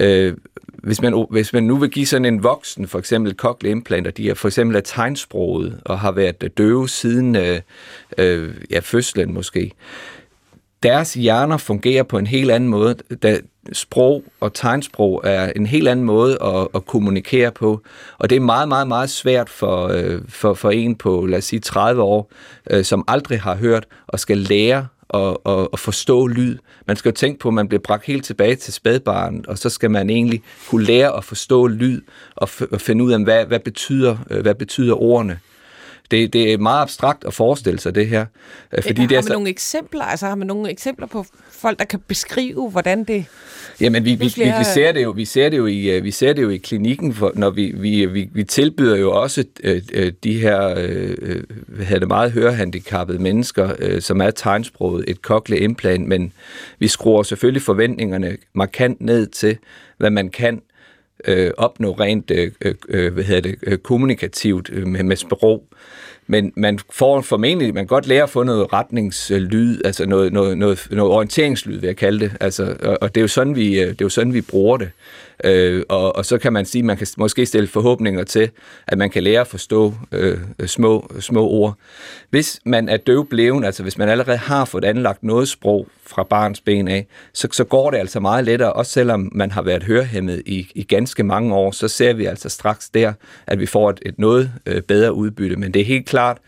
[0.00, 0.36] Øh,
[0.82, 4.30] hvis man, hvis man nu vil give sådan en voksen, for eksempel cochlear implanter, de
[4.30, 7.60] er for eksempel af tegnsproget og har været døve siden øh,
[8.18, 9.72] øh, ja, fødslen måske,
[10.82, 12.94] deres hjerner fungerer på en helt anden måde.
[13.22, 13.38] Da
[13.72, 17.82] sprog og tegnsprog er en helt anden måde at, at kommunikere på,
[18.18, 21.44] og det er meget, meget, meget svært for, øh, for, for en på, lad os
[21.44, 22.32] sige, 30 år,
[22.70, 26.58] øh, som aldrig har hørt og skal lære at, at, at forstå lyd.
[26.86, 29.70] Man skal jo tænke på, at man bliver bragt helt tilbage til spædbarnet, og så
[29.70, 32.00] skal man egentlig kunne lære at forstå lyd
[32.36, 35.38] og, og finde ud af, hvad, hvad, betyder, øh, hvad betyder ordene.
[36.12, 38.26] Det, det er meget abstrakt at forestille sig det her.
[38.72, 39.32] Øh, fordi har det er man så...
[39.32, 40.04] nogle eksempler?
[40.04, 43.24] Altså har man nogle eksempler på folk, der kan beskrive, hvordan det...
[43.80, 46.10] Jamen, vi, vi, vi, vi, ser det jo, vi ser det jo i, øh, vi
[46.10, 49.82] ser det jo i klinikken, for, når vi, vi, vi, vi tilbyder jo også øh,
[49.94, 55.60] øh de her øh, hvad det, meget hørehandicappede mennesker, øh, som er tegnsproget, et cochlear
[55.60, 56.32] implant, men
[56.78, 59.58] vi skruer selvfølgelig forventningerne markant ned til,
[59.98, 60.62] hvad man kan
[61.24, 62.52] øh, opnå rent øh,
[62.88, 65.64] øh, hvad hedder det, øh, kommunikativt øh, med, med sprog.
[66.26, 70.58] Men man får formentlig, man kan godt lære at få noget retningslyd, altså noget, noget,
[70.58, 72.32] noget, noget orienteringslyd, vil jeg kalde det.
[72.40, 74.76] Altså, og, og det er jo sådan, vi, øh, det er jo sådan, vi bruger
[74.76, 74.90] det.
[75.44, 78.50] Øh, og, og så kan man sige, at man kan måske stille forhåbninger til,
[78.86, 81.74] at man kan lære at forstå øh, små, små ord.
[82.30, 86.60] Hvis man er døvbleven, altså hvis man allerede har fået anlagt noget sprog fra barns
[86.60, 90.42] ben af, så, så går det altså meget lettere, også selvom man har været hørehæmmet
[90.46, 93.12] i, i ganske mange år, så ser vi altså straks der,
[93.46, 95.56] at vi får et, et noget øh, bedre udbytte.
[95.56, 96.38] Men det er helt klart,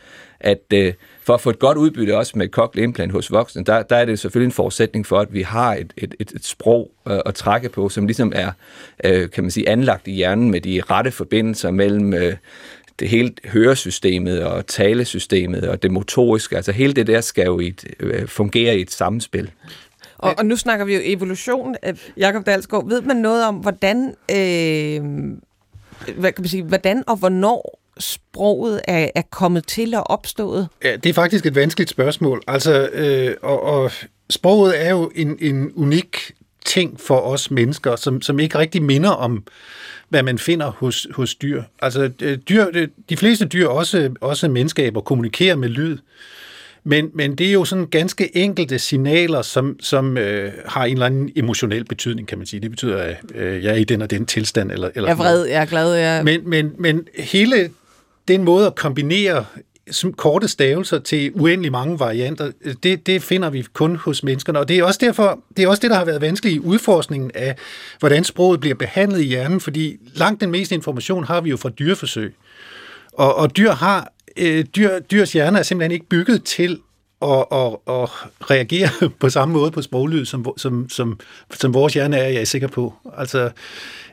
[0.45, 3.83] at øh, for at få et godt udbytte også med cochlear implant hos voksne, der,
[3.83, 6.91] der er det selvfølgelig en forudsætning for, at vi har et, et, et, et sprog
[7.09, 8.51] øh, at trække på, som ligesom er
[9.05, 12.37] øh, kan man sige, anlagt i hjernen med de rette forbindelser mellem øh,
[12.99, 16.57] det hele høresystemet og talesystemet og det motoriske.
[16.57, 19.51] Altså hele det der skal jo i et, øh, fungere i et samspil.
[20.19, 21.77] Og, og nu snakker vi jo evolution.
[21.87, 25.03] Øh, Jakob Dalsgaard, ved man noget om, hvordan, øh,
[26.19, 30.69] hvad kan man sige, hvordan og hvornår sproget er, er kommet til og opstået?
[30.85, 32.43] Ja, det er faktisk et vanskeligt spørgsmål.
[32.47, 33.91] Altså, øh, og, og
[34.31, 36.33] sproget er jo en, en unik
[36.65, 39.45] ting for os mennesker, som, som ikke rigtig minder om,
[40.09, 41.63] hvad man finder hos, hos dyr.
[41.83, 45.99] Altså, øh, dyr, de fleste dyr, også, også menneskaber, kommunikerer med lyd.
[46.87, 51.07] Men, men det er jo sådan ganske enkelte signaler, som, som øh, har en eller
[51.07, 52.61] anden emotionel betydning, kan man sige.
[52.61, 54.73] Det betyder, at øh, jeg er i den og den tilstand.
[54.73, 55.95] Eller, eller jeg er vred, jeg er glad.
[55.95, 56.25] Jeg...
[56.25, 57.71] Men, men, men hele
[58.29, 59.45] den måde at kombinere
[60.17, 62.51] korte stavelser til uendelig mange varianter,
[62.83, 64.59] det, det finder vi kun hos menneskerne.
[64.59, 67.31] Og det er, også derfor, det er også det, der har været vanskeligt i udforskningen
[67.35, 67.57] af,
[67.99, 71.69] hvordan sproget bliver behandlet i hjernen, fordi langt den meste information har vi jo fra
[71.69, 72.35] dyreforsøg.
[73.13, 76.81] Og, og dyr har, øh, dyr, dyrs hjerne er simpelthen ikke bygget til
[77.23, 78.11] at, at, at
[78.51, 78.89] reagere
[79.21, 81.21] på samme måde på sproglyd, som, som, som,
[81.55, 82.95] som vores hjerne er, jeg er sikker på.
[83.17, 83.51] Altså,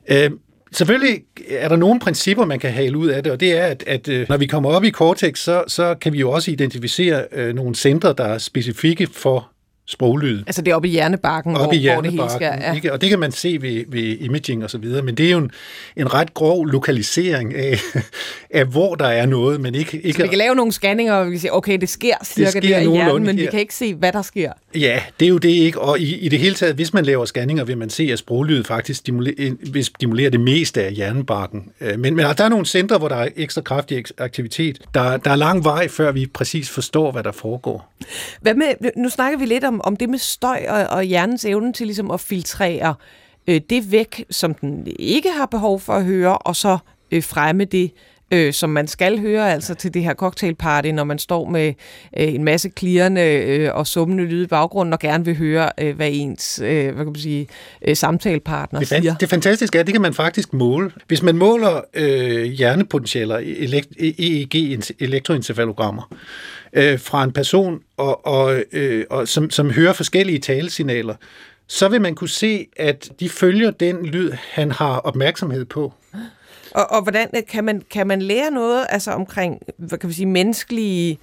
[0.09, 0.31] øh,
[0.73, 3.83] Selvfølgelig er der nogle principper, man kan hale ud af det, og det er, at,
[3.87, 7.25] at øh, når vi kommer op i cortex, så, så kan vi jo også identificere
[7.31, 9.51] øh, nogle centre, der er specifikke for
[9.87, 10.43] sproglyd.
[10.47, 12.57] Altså det er oppe i hjernebarken, oppe hvor, i hvor det hele skal...
[12.61, 12.73] Ja.
[12.73, 12.93] Ikke?
[12.93, 15.37] Og det kan man se ved, ved imaging og så videre, men det er jo
[15.37, 15.51] en,
[15.97, 17.79] en ret grov lokalisering af,
[18.59, 20.01] af, hvor der er noget, men ikke...
[20.01, 22.45] ikke så vi kan lave nogle scanninger, og vi kan sige, okay, det sker cirka
[22.45, 23.45] det sker der i hjernen, men her.
[23.45, 24.51] vi kan ikke se, hvad der sker.
[24.75, 27.25] Ja, det er jo det ikke, og i, i det hele taget, hvis man laver
[27.25, 31.71] scanninger, vil man se, at sproglyd faktisk stimulerer, stimulerer det meste af hjernebarken.
[31.81, 34.81] Øh, men, men der er nogle centre, hvor der er ekstra kraftig aktivitet.
[34.93, 37.93] Der, der er lang vej, før vi præcis forstår, hvad der foregår.
[38.41, 41.73] Hvad med, nu snakker vi lidt om, om det med støj og, og hjernens evne
[41.73, 42.95] til ligesom at filtrere
[43.47, 46.77] øh, det væk, som den ikke har behov for at høre, og så
[47.11, 47.91] øh, fremme det,
[48.31, 51.67] øh, som man skal høre, altså til det her cocktailparty, når man står med
[52.17, 55.95] øh, en masse klirrende øh, og summende lyde i baggrunden, og gerne vil høre, øh,
[55.95, 57.47] hvad ens øh, hvad kan man sige,
[57.87, 59.15] øh, samtalepartner det, siger.
[59.15, 60.91] Det fantastiske er, at det kan man faktisk måle.
[61.07, 63.37] Hvis man måler øh, hjernepotentialer,
[63.99, 66.15] EEG, elektroencefalogrammer,
[66.73, 71.15] øh, fra en person, og, og, øh, og som, som hører forskellige talesignaler,
[71.67, 75.93] så vil man kunne se, at de følger den lyd, han har opmærksomhed på.
[76.75, 80.13] Og, og hvordan øh, kan man, kan man lære noget altså omkring hvad kan vi
[80.13, 81.19] sige, menneskelige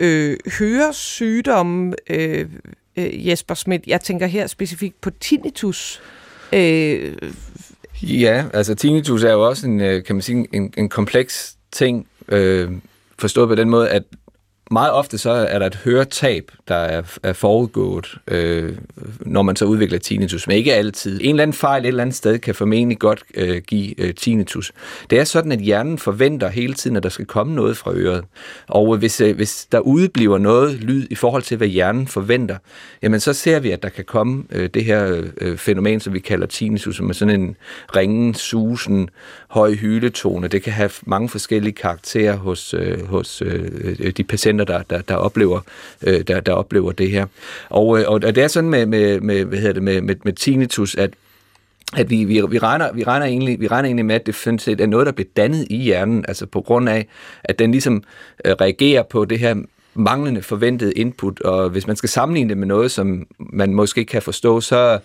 [0.00, 2.48] øh, høresygdomme, øh,
[2.96, 3.86] øh, Jesper Schmidt?
[3.86, 6.00] Jeg tænker her specifikt på tinnitus.
[6.52, 7.14] Øh,
[8.02, 12.06] ja, altså tinnitus er jo også en, øh, kan man sige, en, en kompleks ting,
[12.28, 12.70] øh,
[13.18, 14.02] forstået på den måde, at
[14.72, 18.72] meget ofte så er der et høretab, der er, er forudgået, øh,
[19.20, 21.20] når man så udvikler tinnitus, men ikke altid.
[21.22, 24.72] En eller anden fejl et eller andet sted kan formentlig godt øh, give øh, tinnitus.
[25.10, 28.24] Det er sådan, at hjernen forventer hele tiden, at der skal komme noget fra øret.
[28.68, 32.56] Og øh, hvis, øh, hvis der udebliver noget lyd i forhold til, hvad hjernen forventer,
[33.02, 36.20] jamen så ser vi, at der kan komme øh, det her øh, fænomen, som vi
[36.20, 37.56] kalder tinnitus, som er sådan en
[37.96, 39.08] ringen, susen,
[39.52, 40.48] høj hyletone.
[40.48, 45.00] Det kan have mange forskellige karakterer hos, øh, hos øh, øh, de patienter, der, der,
[45.00, 45.60] der, oplever,
[46.02, 47.26] øh, der, der oplever det her.
[47.68, 50.32] Og, øh, og det er sådan med, med, med, hvad hedder det, med, med, med
[50.32, 51.10] tinnitus, at
[51.96, 54.80] at vi, vi, vi, regner, vi, regner egentlig, vi regner egentlig med, at det set
[54.80, 57.06] er noget, der bliver dannet i hjernen, altså på grund af,
[57.44, 58.02] at den ligesom
[58.44, 59.54] øh, reagerer på det her
[59.94, 64.22] manglende forventede input, og hvis man skal sammenligne det med noget, som man måske kan
[64.22, 64.98] forstå, så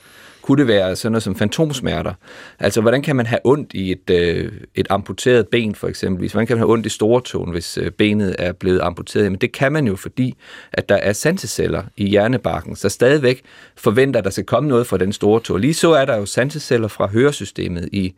[0.47, 2.13] kunne det være sådan noget som fantomsmerter?
[2.59, 6.31] Altså, hvordan kan man have ondt i et, øh, et amputeret ben, for eksempel?
[6.31, 9.31] Hvordan kan man have ondt i stortåen, hvis øh, benet er blevet amputeret?
[9.31, 10.35] Men det kan man jo, fordi
[10.73, 13.41] at der er sanseceller i hjernebarken, så stadigvæk
[13.75, 15.57] forventer, at der skal komme noget fra den store tå.
[15.57, 18.13] Lige så er der jo sanseceller fra høresystemet i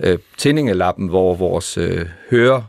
[0.00, 2.64] øh, tændingelappen, hvor vores øh, høre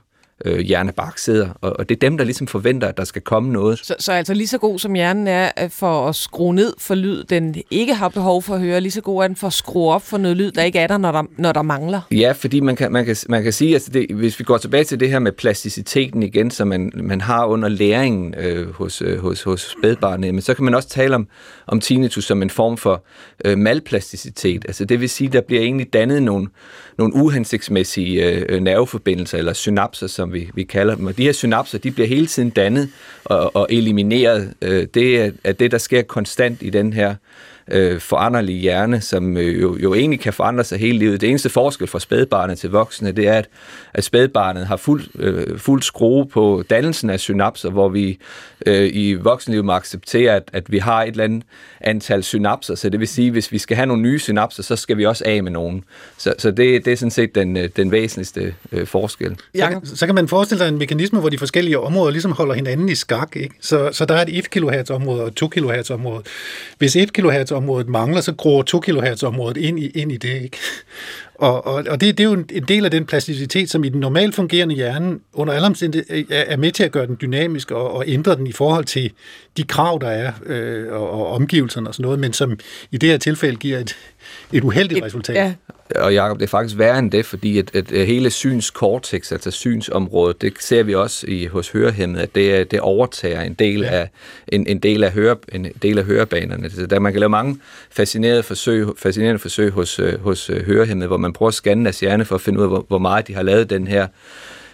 [0.48, 3.54] øh, hjernebark sidder, og, og det er dem, der ligesom forventer, at der skal komme
[3.54, 3.80] noget.
[3.80, 6.96] Så, så altså lige så god som hjernen er øh, for at skrue ned for
[6.96, 9.54] lyd, den ikke har behov for at høre, lige så god er den for at
[9.54, 12.02] skrue op for noget lyd, der ikke er der, når der, når der mangler?
[12.12, 14.58] Ja, fordi man kan, man kan, man kan sige, at altså det, hvis vi går
[14.58, 19.02] tilbage til det her med plasticiteten igen, som man, man har under læringen øh, hos,
[19.02, 21.28] øh, hos, hos spædbarnet, men så kan man også tale om,
[21.68, 23.06] om tinnitus som en form for
[23.46, 24.66] øh, malplasticitet.
[24.68, 26.48] Altså det vil sige, der bliver egentlig dannet nogle,
[26.98, 31.06] nogle uhensigtsmæssige øh, øh, nerveforbindelser eller synapser, som vi, vi kalder dem.
[31.06, 32.90] Og de her synapser, de bliver hele tiden dannet
[33.24, 34.54] og, og elimineret.
[34.62, 37.16] Øh, det er, er det, der sker konstant i den her øh,
[38.00, 41.22] foranderlige hjerne, som øh, jo, jo egentlig kan forandre sig hele livet.
[41.22, 43.50] Det eneste forskel fra spædbarnet til voksne, det er, at,
[43.94, 48.20] at spædbarnet har fuld, øh, fuld skrue på dannelsen af synapser, hvor vi
[48.66, 51.44] øh, i voksenlivet må acceptere, at, at vi har et eller andet
[51.82, 52.76] antal synapser.
[52.76, 55.06] Så det vil sige, at hvis vi skal have nogle nye synapser, så skal vi
[55.06, 55.84] også af med nogen.
[56.18, 59.36] Så, så det, det er sådan set den, øh, den væsentligste øh, forskel.
[59.56, 62.54] Så, kan, så kan man forestille sig en mekanisme, hvor de forskellige områder ligesom holder
[62.54, 63.36] hinanden i skak.
[63.36, 63.56] Ikke?
[63.62, 66.24] Så, så der er et 1 kHz område og et 2 kHz område.
[66.78, 70.42] Hvis 1 kHz området mangler, så gror 2 kHz området ind i, ind i det.
[70.42, 70.58] Ikke?
[71.36, 74.00] Og, og, og det, det er jo en del af den plasticitet, som i den
[74.00, 77.92] normalt fungerende hjerne under alle omstændigheder øh, er med til at gøre den dynamisk og,
[77.92, 79.12] og ændre den i forhold til
[79.58, 82.60] de krav, der er øh, og, og omgivelserne og sådan noget, men som
[82.92, 83.96] i det her tilfælde giver et,
[84.54, 85.36] et uheldigt et, resultat.
[85.36, 85.54] Ja.
[85.96, 90.42] Og Jacob, det er faktisk værre end det, fordi at, at hele synskortex, altså synsområdet,
[90.42, 93.88] det ser vi også i, hos hørehæmmet, at det, det overtager en del, ja.
[93.88, 94.10] af,
[94.48, 96.70] en, en, del af høre, en del af hørebanerne.
[96.70, 97.60] Så der man kan lave mange
[97.92, 102.36] fascinerende forsøg, fascinerende forsøg hos, hos hørehæmmet, hvor man prøver at scanne deres hjerne for
[102.36, 104.08] at finde ud af, hvor, hvor meget de har lavet den her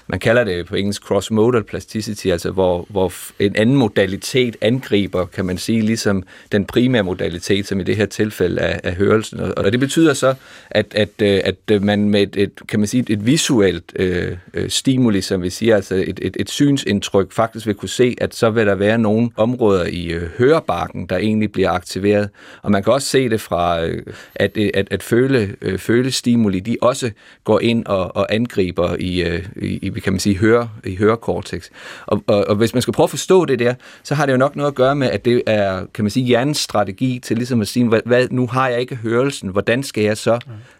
[0.07, 5.45] man kalder det på engelsk cross-modal plasticity, altså hvor, hvor en anden modalitet angriber, kan
[5.45, 9.39] man sige, ligesom den primære modalitet, som i det her tilfælde er, er hørelsen.
[9.39, 10.33] Og det betyder så,
[10.69, 14.37] at, at, øh, at øh, man med et, et, kan man sige, et visuelt øh,
[14.53, 18.35] øh, stimuli, som vi siger, altså et, et, et synsindtryk, faktisk vil kunne se, at
[18.35, 22.29] så vil der være nogle områder i øh, hørebarken, der egentlig bliver aktiveret.
[22.61, 24.03] Og man kan også se det fra, øh,
[24.35, 27.11] at, at, at føle, øh, følestimuli, de også
[27.43, 31.69] går ind og, og angriber i, øh, i, kan man sige, høre, i hørekortex.
[32.05, 33.73] Og, og, og hvis man skal prøve at forstå det der,
[34.03, 36.25] så har det jo nok noget at gøre med, at det er, kan man sige,
[36.25, 40.03] hjernens strategi til ligesom at sige, hvad, hvad, nu har jeg ikke hørelsen, hvordan skal
[40.03, 40.39] jeg så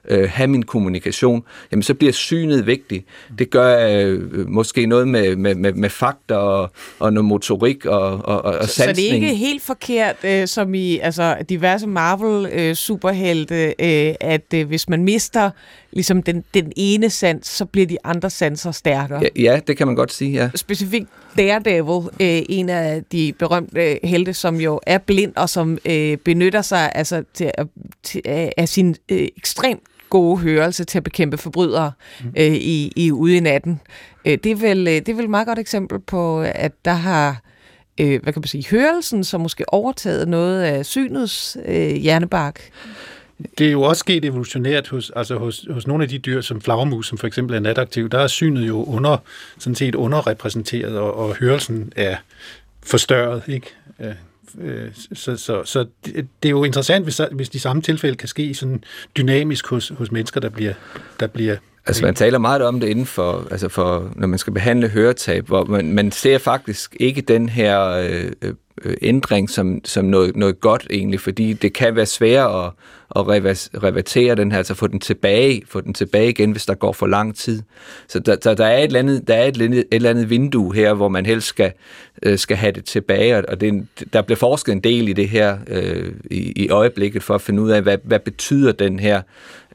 [0.09, 1.43] øh, have min kommunikation?
[1.71, 3.05] Jamen, så bliver synet vigtigt.
[3.37, 8.25] Det gør øh, måske noget med, med, med, med fakta og, og noget motorik og,
[8.25, 8.95] og, og så, sansning.
[8.95, 14.53] Så det er ikke helt forkert, øh, som i altså, diverse Marvel-superhelte, øh, øh, at
[14.53, 15.49] øh, hvis man mister
[15.93, 19.21] ligesom den, den ene sans, så bliver de andre sanser stærkere.
[19.21, 20.49] Ja, ja, det kan man godt sige, ja.
[20.55, 26.17] Specifikt Daredevil, øh, en af de berømte helte, som jo er blind og som øh,
[26.17, 27.51] benytter sig altså, til,
[28.03, 28.21] til,
[28.57, 31.91] af sin øh, ekstremt gode hørelse til at bekæmpe forbrydere
[32.23, 32.33] mm.
[32.37, 33.79] øh, i, i ude i natten.
[34.25, 36.93] Øh, det, er vel, øh, det er vel et meget godt eksempel på, at der
[36.93, 37.41] har
[37.99, 42.69] øh, hvad kan man sige, hørelsen, som måske overtaget noget af synets øh, hjernebark.
[43.57, 46.61] Det er jo også sket evolutionært hos, altså hos, hos nogle af de dyr, som
[46.61, 49.17] flagermus, som for eksempel er nataktiv, der er synet jo under,
[49.59, 52.15] sådan set underrepræsenteret, og, og hørelsen er
[52.83, 53.67] forstørret, ikke?
[53.99, 54.13] Øh,
[55.13, 58.53] så, så, så det, det er jo interessant, hvis, hvis de samme tilfælde kan ske
[58.53, 58.83] sådan
[59.17, 60.73] dynamisk hos, hos mennesker, der bliver,
[61.19, 64.53] der bliver Altså man taler meget om det inden for, altså for når man skal
[64.53, 68.53] behandle høretab, hvor man, man ser faktisk ikke den her øh, øh,
[68.85, 72.71] Øh, ændring som, som noget, noget godt egentlig, fordi det kan være svært at,
[73.15, 73.27] at
[73.83, 77.07] revertere den her, altså få den tilbage, få den tilbage igen, hvis der går for
[77.07, 77.61] lang tid.
[78.07, 80.75] Så der, der, der er, et eller, andet, der er et, et eller andet vindue
[80.75, 81.71] her, hvor man helst skal,
[82.23, 85.57] øh, skal have det tilbage, og det, der bliver forsket en del i det her
[85.67, 89.21] øh, i, i øjeblikket for at finde ud af, hvad, hvad betyder den her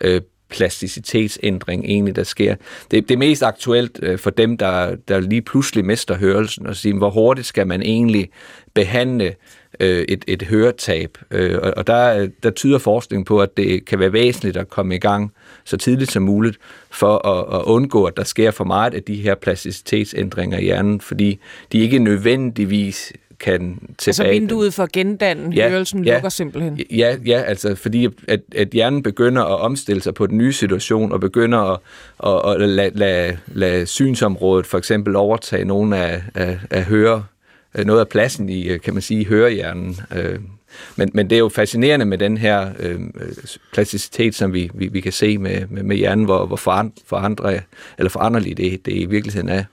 [0.00, 0.20] øh,
[0.50, 2.54] plasticitetsændring egentlig, der sker.
[2.90, 6.76] Det, det er mest aktuelt øh, for dem, der, der lige pludselig mister hørelsen, og
[6.76, 8.30] sige, hvor hurtigt skal man egentlig
[8.74, 9.34] behandle
[9.80, 11.18] øh, et, et høretab.
[11.30, 14.94] Øh, og og der, der tyder forskningen på, at det kan være væsentligt at komme
[14.94, 15.32] i gang
[15.64, 16.58] så tidligt som muligt,
[16.90, 21.00] for at, at undgå, at der sker for meget af de her plasticitetsændringer i hjernen,
[21.00, 21.38] fordi
[21.72, 24.28] de ikke nødvendigvis kan tilbage...
[24.28, 26.80] Altså vinduet for gendanne ja, hørelsen ja, lukker simpelthen?
[26.90, 31.12] Ja, ja, altså fordi at, at hjernen begynder at omstille sig på den nye situation,
[31.12, 31.78] og begynder at,
[32.26, 37.24] at, at lade, lade, lade synsområdet for eksempel overtage nogle af, af, af høre,
[37.84, 39.96] noget af pladsen i, kan man sige, hørehjernen.
[40.16, 40.38] Øh,
[40.96, 43.00] men, men det er jo fascinerende med den her øh,
[43.72, 46.56] plasticitet, som vi, vi, vi kan se med, med, med hjernen, hvor, hvor
[47.06, 47.60] forandre,
[47.98, 49.64] eller foranderligt det, det i virkeligheden er.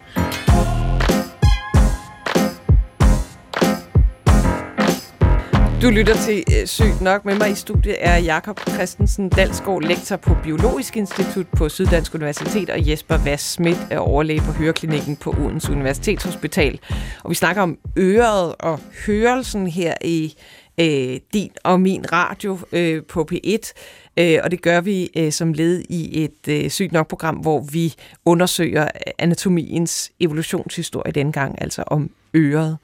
[5.85, 7.25] Du lytter til øh, Sygt Nok.
[7.25, 12.69] Med mig i studiet er Jakob Christensen, Dalsgaard, lektor på Biologisk Institut på Syddansk Universitet,
[12.69, 16.79] og Jesper Vass Schmidt er overlæge på Høreklinikken på Odense Universitetshospital.
[17.23, 20.35] Og vi snakker om øret og hørelsen her i
[20.79, 23.71] øh, din og min radio øh, på P1.
[24.19, 27.59] Øh, og det gør vi øh, som led i et øh, sygt nok program, hvor
[27.71, 27.93] vi
[28.25, 28.87] undersøger
[29.17, 32.77] anatomiens evolutionshistorie dengang, altså om øret.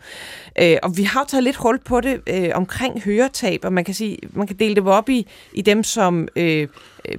[0.62, 3.94] Øh, og vi har taget lidt hul på det øh, omkring høretab, og man kan,
[3.94, 6.68] sige, man kan dele det op i, i dem, som øh,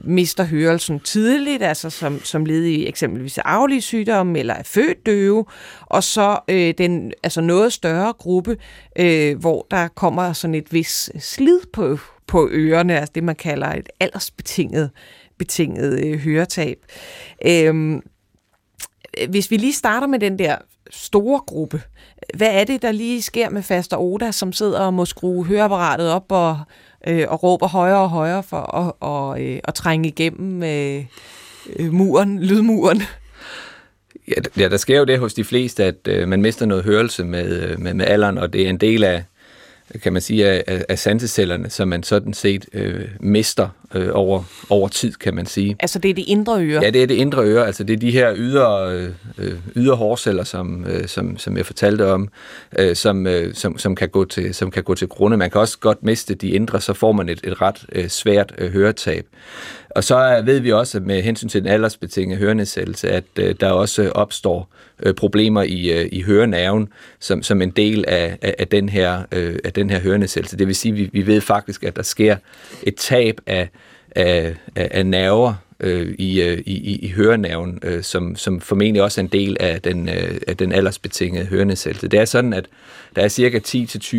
[0.05, 5.45] mister hørelsen tidligt, altså som, som led i eksempelvis arvelige sygdomme eller er født døve,
[5.81, 8.57] og så øh, den altså noget større gruppe,
[8.99, 13.67] øh, hvor der kommer sådan et vis slid på, på ørerne, altså det man kalder
[13.67, 14.91] et aldersbetinget
[15.39, 16.79] betinget øh, høretab.
[17.47, 18.03] Øhm,
[19.29, 20.57] hvis vi lige starter med den der
[20.91, 21.83] store gruppe,
[22.35, 26.11] hvad er det, der lige sker med Faster Oda, som sidder og må skrue høreapparatet
[26.11, 26.61] op og,
[27.07, 31.05] øh, og råber højere og højere for at, og, øh, at trænge igennem øh,
[31.77, 33.03] øh muren, lydmuren?
[34.57, 37.63] Ja, der sker jo det hos de fleste, at øh, man mister noget hørelse med,
[37.63, 39.25] øh, med, med alderen, og det er en del af,
[40.03, 44.89] kan man sige, af, af sansecellerne, som man sådan set øh, mister øh, over, over
[44.89, 45.77] tid, kan man sige.
[45.81, 46.83] Altså det er det indre øre?
[46.83, 47.67] Ja, det er det indre øre.
[47.67, 48.93] Altså det er de her ydre,
[49.39, 52.29] øh, ydre hårceller, som, øh, som, som jeg fortalte om,
[52.79, 55.37] øh, som, øh, som, som, kan gå til, som kan gå til grunde.
[55.37, 58.55] Man kan også godt miste de indre, så får man et, et ret øh, svært
[58.59, 59.27] øh, høretab.
[59.95, 63.71] Og så ved vi også, at med hensyn til den aldersbetingede hørenedsættelse, at øh, der
[63.71, 64.69] også opstår
[65.03, 66.89] øh, problemer i, øh, i hørenerven
[67.21, 70.59] som, som en del af, af, af, den her, øh, af den her hørenedsættelse.
[70.59, 72.37] Det vil sige, at vi, vi ved faktisk, at der sker
[72.83, 73.69] et tab af,
[74.17, 79.21] af, af, af nerver øh, i, øh, i, i hørenerven, øh, som, som formentlig også
[79.21, 82.09] er en del af den, øh, af den aldersbetingede hørenedsættelse.
[82.09, 82.67] Det er sådan, at
[83.17, 84.17] der er cirka 10-20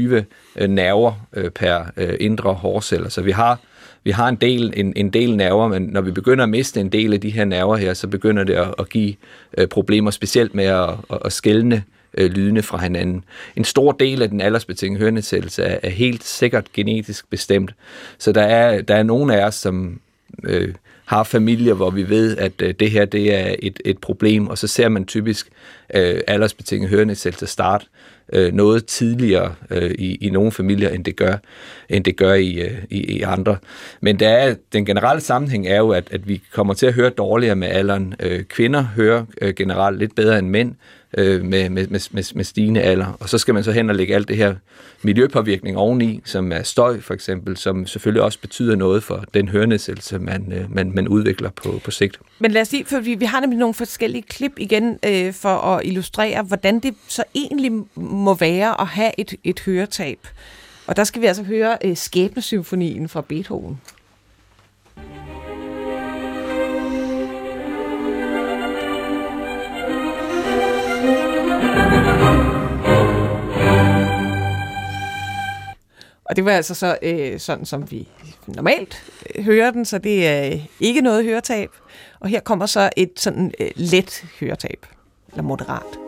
[0.55, 3.59] øh, nerver øh, per øh, indre hårceller, så vi har
[4.03, 6.89] vi har en del, en, en del nerver, men når vi begynder at miste en
[6.89, 9.15] del af de her nerver her, så begynder det at, at give
[9.57, 11.83] øh, problemer, specielt med at, at, at skælne
[12.17, 13.23] øh, lydene fra hinanden.
[13.55, 17.73] En stor del af den aldersbetingede hørenedsættelse er, er helt sikkert genetisk bestemt.
[18.17, 19.99] Så der er, der er nogle af os, som
[20.43, 20.73] øh,
[21.05, 24.57] har familier, hvor vi ved, at øh, det her det er et, et problem, og
[24.57, 25.49] så ser man typisk
[25.93, 27.85] øh, aldersbetinget hørenedsættelse starte
[28.33, 31.35] øh, noget tidligere øh, i, i nogle familier, end det gør,
[31.89, 33.57] end det gør i, øh, i, i andre.
[34.01, 37.09] Men der er, den generelle sammenhæng er jo, at, at vi kommer til at høre
[37.09, 38.13] dårligere med alderen.
[38.19, 40.75] Øh, kvinder hører øh, generelt lidt bedre end mænd,
[41.17, 43.17] øh, med, med, med, med stigende alder.
[43.19, 44.55] Og så skal man så hen og lægge alt det her
[45.01, 50.19] miljøpåvirkning oveni, som er støj for eksempel, som selvfølgelig også betyder noget for den hørenedsættelse,
[50.19, 52.19] man, øh, man, man udvikler på, på sigt.
[52.39, 55.55] Men lad os sige, for vi, vi har nemlig nogle forskellige klip igen øh, for
[55.55, 60.19] at illustrere, hvordan det så egentlig må være at have et, et høretab.
[60.87, 63.81] Og der skal vi altså høre øh, Skæbnesymfonien fra Beethoven.
[76.25, 78.07] Og det var altså så øh, sådan, som vi
[78.47, 81.69] normalt øh, hører den, så det er øh, ikke noget høretab.
[82.19, 84.85] Og her kommer så et sådan øh, let høretab,
[85.29, 85.99] eller moderat.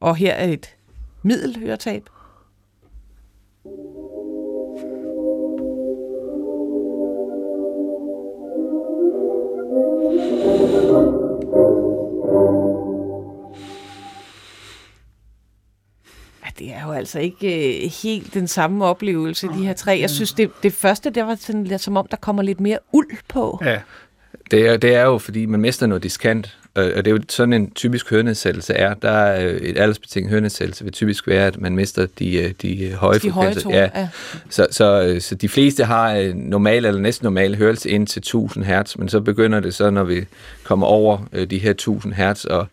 [0.00, 0.76] Og her er et
[1.22, 2.02] middelhøretab.
[16.82, 19.98] Er jo altså ikke øh, helt den samme oplevelse, de her tre.
[20.00, 22.78] Jeg synes, det, det første, det var sådan lidt som om, der kommer lidt mere
[22.92, 23.62] uld på.
[23.64, 23.80] Ja,
[24.50, 27.52] det er, det er jo, fordi man mister noget diskant, og det er jo sådan
[27.52, 28.94] en typisk hørenedsættelse er.
[28.94, 33.18] Der er et aldersbetinget hørenedsættelse vil typisk være, at man mister de, øh, de høje
[33.18, 33.70] de frekvenser.
[33.70, 34.00] Høje ja.
[34.00, 34.08] ja.
[34.50, 38.64] Så, så, øh, så de fleste har normal eller næsten normal hørelse ind til 1000
[38.64, 40.24] Hz, men så begynder det så, når vi
[40.64, 42.66] kommer over øh, de her 1000 Hz, og,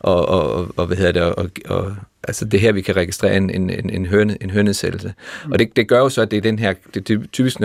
[0.00, 1.96] og, og, og hvad hedder det, og, og
[2.28, 5.14] altså det her, vi kan registrere en, en, en, hørne, en hørenedsættelse.
[5.44, 5.52] Mm.
[5.52, 7.58] Og det, det gør jo så, at det er den her, det er typisk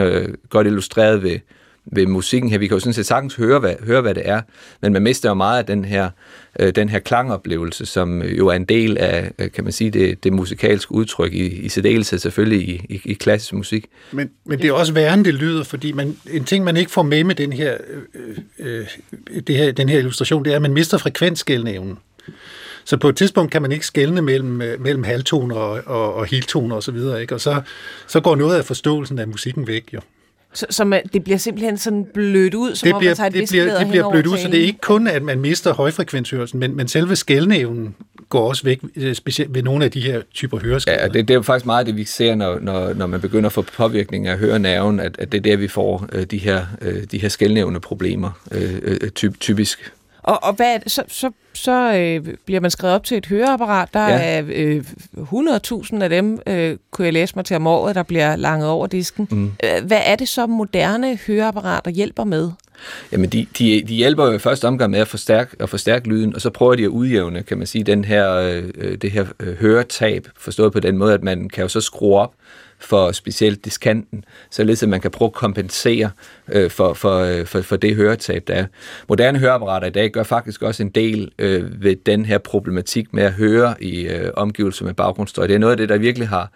[0.49, 1.39] godt illustreret ved,
[1.86, 2.57] ved musikken her.
[2.57, 4.41] Vi kan jo sådan set sagtens høre hvad, høre, hvad det er,
[4.82, 6.10] men man mister jo meget af den her,
[6.60, 10.24] øh, den her klangoplevelse, som jo er en del af, øh, kan man sige, det,
[10.24, 13.86] det musikalske udtryk, i, i særdeleshed selvfølgelig i, i, i klassisk musik.
[14.12, 17.03] Men, men det er også værende, det lyder, fordi man, en ting, man ikke får
[17.03, 17.78] med med den her,
[18.60, 18.86] øh,
[19.30, 21.97] øh, det her, den her illustration, det er, at man mister frekvensskældnævnen.
[22.86, 26.26] Så på et tidspunkt kan man ikke skelne mellem, øh, mellem halvtoner og, og, og
[26.26, 27.36] heltoner osv., og, ikke?
[27.36, 27.62] og så,
[28.08, 30.00] så går noget af forståelsen af musikken væk jo.
[30.54, 33.28] Så, så man, det bliver simpelthen sådan blødt ud, som det om bliver, man tager
[33.28, 35.74] et det bliver, det bliver blødt ud, så det er ikke kun, at man mister
[35.74, 37.96] højfrekvenshørelsen, men, men selve skældnævnen
[38.30, 41.02] går også væk, øh, specielt ved nogle af de her typer høreskader.
[41.02, 43.46] Ja, det, det er jo faktisk meget det, vi ser, når, når, når man begynder
[43.46, 46.66] at få påvirkning af hørenerven, at, at det er der, vi får øh, de her,
[46.82, 49.92] øh, de her skældnævne problemer, øh, øh, typ, typisk.
[50.24, 53.89] Og, og hvad, så, så, så øh, bliver man skrevet op til et høreapparat.
[53.93, 54.39] Der ja.
[54.39, 54.84] er øh,
[55.17, 58.88] 100.000 af dem, øh, kunne jeg læse mig til om året, der bliver langet over
[58.88, 59.28] disken.
[59.32, 59.51] Mm.
[59.63, 62.51] Øh, hvad er det så moderne høreapparater hjælper med?
[63.11, 66.36] Jamen, de, de, de hjælper jo i første omgang med at forstærke, at forstærke lyden,
[66.36, 69.55] og så prøver de at udjævne, kan man sige, den her, øh, det her øh,
[69.55, 72.34] høretab, forstået på den måde, at man kan jo så skrue op
[72.80, 76.10] for specielt diskanten, således at man kan prøve at kompensere
[76.48, 78.66] øh, for, for, øh, for, for det høretab, der er.
[79.10, 83.24] Moderne høreapparater i dag gør faktisk også en del øh, ved den her problematik med
[83.24, 85.48] at høre i øh, omgivelser med baggrundsstøj.
[85.48, 86.52] Det er noget af det, der virkelig har,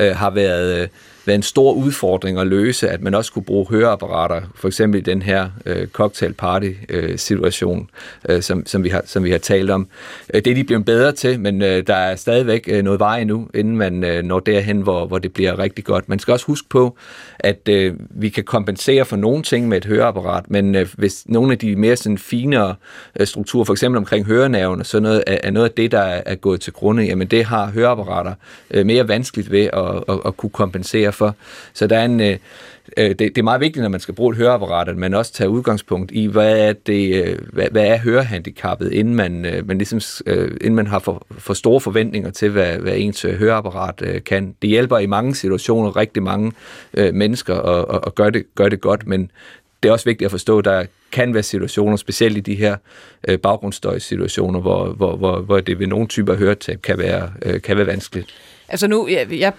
[0.00, 0.82] øh, har været...
[0.82, 0.88] Øh,
[1.26, 5.02] været en stor udfordring at løse, at man også kunne bruge høreapparater, for eksempel i
[5.02, 7.90] den her øh, cocktail party øh, situation,
[8.28, 9.88] øh, som, som, vi har, som vi har talt om.
[10.34, 13.20] Øh, det er de blevet bedre til, men øh, der er stadigvæk øh, noget vej
[13.20, 16.08] endnu, inden man øh, når derhen, hvor, hvor det bliver rigtig godt.
[16.08, 16.96] Man skal også huske på,
[17.38, 21.52] at øh, vi kan kompensere for nogle ting med et høreapparat, men øh, hvis nogle
[21.52, 22.74] af de mere sådan finere
[23.20, 26.00] øh, strukturer, for eksempel omkring hørenerven og sådan noget, er, er noget af det, der
[26.00, 28.34] er, er gået til grunde, jamen det har høreapparater
[28.70, 31.36] øh, mere vanskeligt ved at, at, at kunne kompensere derfor.
[31.72, 32.36] Så der er en, øh,
[32.96, 35.32] øh, det, det er meget vigtigt, når man skal bruge et høreapparat, at man også
[35.32, 39.78] tager udgangspunkt i, hvad er, det, øh, hvad, hvad er hørehandicappet, inden man, øh, man,
[39.78, 44.02] ligesom, øh, inden man har for, for store forventninger til, hvad, hvad ens øh, høreapparat
[44.02, 44.54] øh, kan.
[44.62, 46.52] Det hjælper i mange situationer rigtig mange
[46.94, 49.30] øh, mennesker at, at, at gøre, det, gøre det godt, men
[49.82, 52.76] det er også vigtigt at forstå, at der kan være situationer, specielt i de her
[53.28, 57.76] øh, baggrundsstøjsituationer, hvor, hvor, hvor, hvor det ved nogle typer høretab kan være, øh, kan
[57.76, 58.34] være vanskeligt.
[58.68, 59.52] Altså nu, jeg, jeg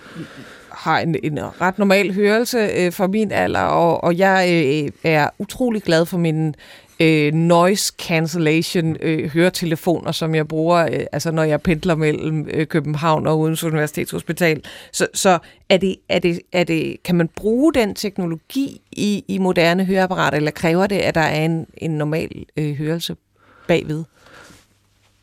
[0.83, 5.29] har en, en ret normal hørelse øh, for min alder, og, og jeg øh, er
[5.39, 6.55] utrolig glad for min
[6.99, 12.67] øh, noise cancellation øh, høretelefoner, som jeg bruger, øh, altså når jeg pendler mellem øh,
[12.67, 14.61] København og Odense Universitetshospital.
[14.91, 19.37] Så, så er det, er det, er det, kan man bruge den teknologi i, i
[19.37, 23.15] moderne høreapparater, eller kræver det, at der er en, en normal øh, hørelse
[23.67, 24.03] bagved?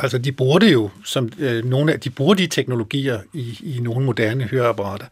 [0.02, 3.80] Altså, de bruger det jo, som øh, nogle af, de bruger de teknologier i, i
[3.80, 5.06] nogle moderne høreapparater.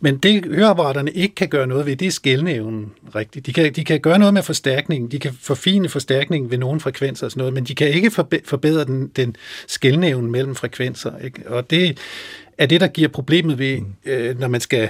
[0.00, 3.46] Men det høreapparaterne ikke kan gøre noget ved, det er skældnævnen rigtigt.
[3.46, 7.26] De kan, de kan gøre noget med forstærkningen, de kan forfine forstærkningen ved nogle frekvenser
[7.26, 8.10] og sådan noget, men de kan ikke
[8.44, 11.18] forbedre den, den skældnævnen mellem frekvenser.
[11.18, 11.50] Ikke?
[11.50, 11.98] Og det
[12.58, 14.88] er det, der giver problemet ved, øh, når man skal øh,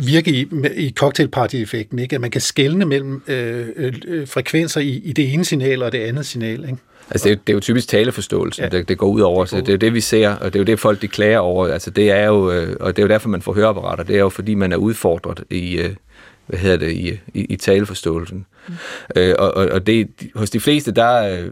[0.00, 2.14] virke i, i cocktailparty-effekten, ikke?
[2.14, 3.66] at man kan skelne mellem øh,
[4.06, 6.64] øh, frekvenser i, i det ene signal og det andet signal.
[6.64, 6.76] Ikke?
[7.10, 8.68] Altså det er, det er jo typisk taleforståelse, ja.
[8.68, 10.60] det, det går ud over, så det er jo det, vi ser, og det er
[10.60, 11.66] jo det, folk de klager over.
[11.66, 14.20] Altså det er jo, øh, og det er jo derfor, man får høreapparater, det er
[14.20, 15.94] jo fordi, man er udfordret i, øh,
[16.46, 18.46] hvad hedder det, i, i, i taleforståelsen.
[18.68, 18.74] Mm.
[19.16, 21.42] Øh, og og det, hos de fleste, der,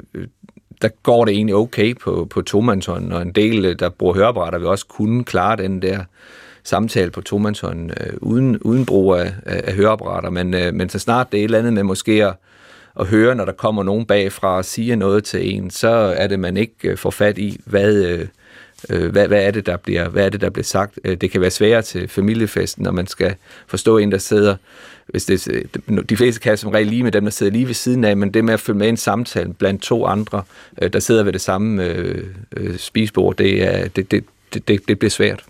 [0.82, 4.68] der går det egentlig okay på, på tomandshånden, og en del, der bruger høreapparater, vil
[4.68, 5.98] også kunne klare den der
[6.66, 10.98] samtale på tomandshånd øh, uden, uden brug af, af, af høreapparater, men, øh, men så
[10.98, 12.34] snart det er et eller andet med måske at
[13.00, 16.40] at høre, når der kommer nogen bagfra og siger noget til en, så er det,
[16.40, 18.26] man ikke øh, får fat i, hvad, øh,
[18.90, 20.98] øh, hvad, hvad, er det, der bliver, hvad er det, der bliver sagt.
[21.04, 23.34] Øh, det kan være sværere til familiefesten, når man skal
[23.66, 24.56] forstå en, der sidder
[25.06, 27.74] hvis det, øh, de fleste kan som regel lige med dem, der sidder lige ved
[27.74, 30.42] siden af, men det med at følge med i en samtale blandt to andre,
[30.92, 34.24] der sidder ved det samme øh, spisebord, det, er, det, det,
[34.68, 35.44] det, det bliver svært.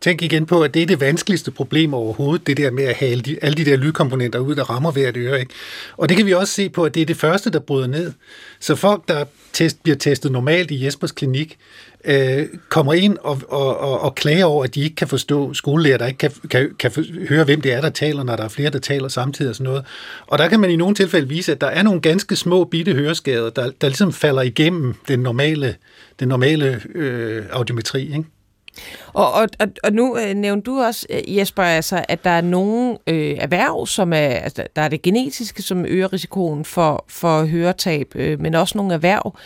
[0.00, 3.10] Tænk igen på, at det er det vanskeligste problem overhovedet, det der med at have
[3.10, 5.40] alle de, alle de der lydkomponenter ud, der rammer hvert øre.
[5.40, 5.54] Ikke?
[5.96, 8.12] Og det kan vi også se på, at det er det første, der bryder ned.
[8.60, 11.58] Så folk, der test, bliver testet normalt i Jespers klinik,
[12.04, 15.98] øh, kommer ind og, og, og, og klager over, at de ikke kan forstå skolelærer,
[15.98, 16.92] der ikke kan, kan, kan
[17.28, 19.70] høre, hvem det er, der taler, når der er flere, der taler samtidig og sådan
[19.70, 19.84] noget.
[20.26, 22.92] Og der kan man i nogle tilfælde vise, at der er nogle ganske små bitte
[22.92, 25.76] høreskader, der, der ligesom falder igennem den normale,
[26.20, 28.02] den normale øh, audiometri.
[28.02, 28.24] Ikke?
[29.16, 32.40] Og, og, og, og nu øh, nævnte du også, øh, Jesper, altså, at der er
[32.40, 37.44] nogle øh, erhverv, som er, altså, der er det genetiske, som øger risikoen for, for
[37.44, 39.36] høretab, øh, men også nogle erhverv.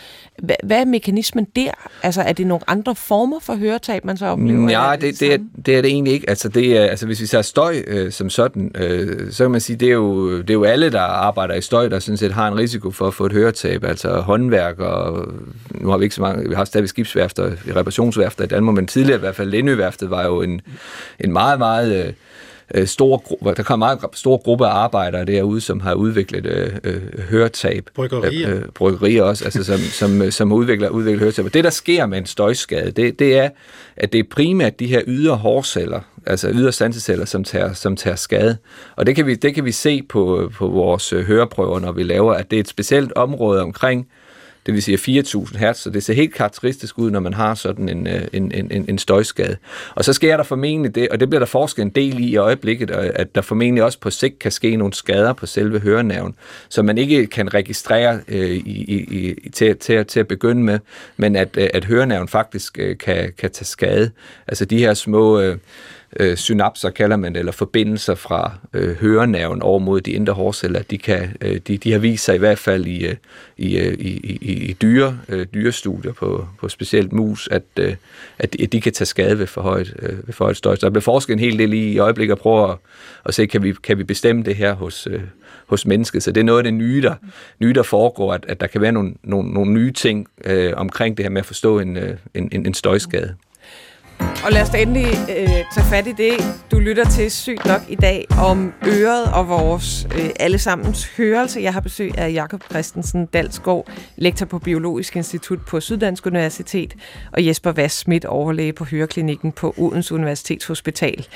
[0.43, 1.71] H- hvad er mekanismen der?
[2.03, 4.69] Altså, er det nogle andre former for høretab, man så oplever?
[4.69, 6.29] Ja, det, det, er, det er det egentlig ikke.
[6.29, 9.61] Altså, det er, altså hvis vi ser støj øh, som sådan, øh, så kan man
[9.61, 12.31] sige, det er, jo, det er jo alle, der arbejder i støj, der sådan set
[12.31, 13.83] har en risiko for at få et høretab.
[13.83, 15.27] Altså håndværk, og
[15.71, 19.17] nu har vi ikke så mange, vi har stadig skibsværfter, reparationsværfter i Danmark, men tidligere
[19.17, 20.61] i hvert fald Lindøværftet var jo en,
[21.19, 22.13] en meget, meget øh,
[22.75, 26.73] øh stor, der kom en meget stor gruppe af arbejdere derude, som har udviklet øh,
[26.83, 27.89] øh, høretab.
[27.95, 28.55] Bryggerier.
[28.55, 29.79] Øh, bryggerier også, altså som,
[30.19, 31.45] som, som udvikler, udvikler høretab.
[31.45, 33.49] Og det, der sker med en støjskade, det, det er,
[33.95, 38.15] at det er primært de her ydre hårceller, altså ydre sanseceller, som tager, som tager
[38.15, 38.57] skade.
[38.95, 42.33] Og det kan vi, det kan vi se på, på vores høreprøver, når vi laver,
[42.33, 44.07] at det er et specielt område omkring
[44.65, 48.07] det vil sige 4.000 hertz, så det ser helt karakteristisk ud, når man har sådan
[48.07, 49.57] øh, en, en, en, en støjskade.
[49.95, 52.37] Og så sker der formentlig det, og det bliver der forsket en del i i
[52.37, 56.35] øjeblikket, at der formentlig også på sigt kan ske nogle skader på selve hørenerven,
[56.69, 60.79] som man ikke kan registrere øh, i, i, til, til, til at begynde med,
[61.17, 64.11] men at, øh, at hørenerven faktisk øh, kan, kan tage skade.
[64.47, 65.39] Altså de her små...
[65.39, 65.57] Øh,
[66.19, 70.81] øh, synapser, kalder man det, eller forbindelser fra øh, hørenerven over mod de indre hårceller,
[70.81, 73.15] de, kan, øh, de, de har vist sig i hvert fald i, øh,
[73.57, 77.95] i, øh, i, i, i dyre, øh, dyrestudier på, på specielt mus, at, øh,
[78.39, 80.75] at, de, at de kan tage skade ved for højt, øh, ved for højt støj.
[80.75, 82.77] Så der bliver forsket en hel del i, i øjeblikket og prøver at,
[83.25, 85.21] at se, kan vi, kan vi bestemme det her hos, øh,
[85.67, 86.23] hos mennesket.
[86.23, 87.15] Så det er noget af det nye, der,
[87.59, 91.17] nye, der foregår, at, at der kan være nogle, nogle, nogle nye ting øh, omkring
[91.17, 93.35] det her med at forstå en, øh, en, en, en støjskade.
[94.43, 96.33] Og lad os da endelig øh, tage fat i det,
[96.71, 101.61] du lytter til sygt nok i dag, om øret og vores øh, allesammens hørelse.
[101.61, 106.95] Jeg har besøg af Jakob Christensen Dalsgaard, lektor på Biologisk Institut på Syddansk Universitet,
[107.31, 111.27] og Jesper Vass Schmidt, overlæge på Høreklinikken på Odense Universitetshospital.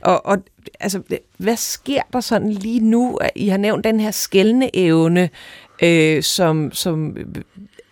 [0.00, 0.38] Og, og
[0.80, 1.02] altså,
[1.38, 3.18] hvad sker der sådan lige nu?
[3.34, 5.30] I har nævnt den her skældende evne,
[5.82, 7.16] øh, som, som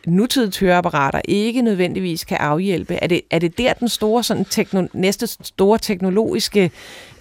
[0.07, 2.95] nutidens høreapparater ikke nødvendigvis kan afhjælpe?
[2.95, 6.71] Er det, er det der, den store, sådan, tekno, næste store teknologiske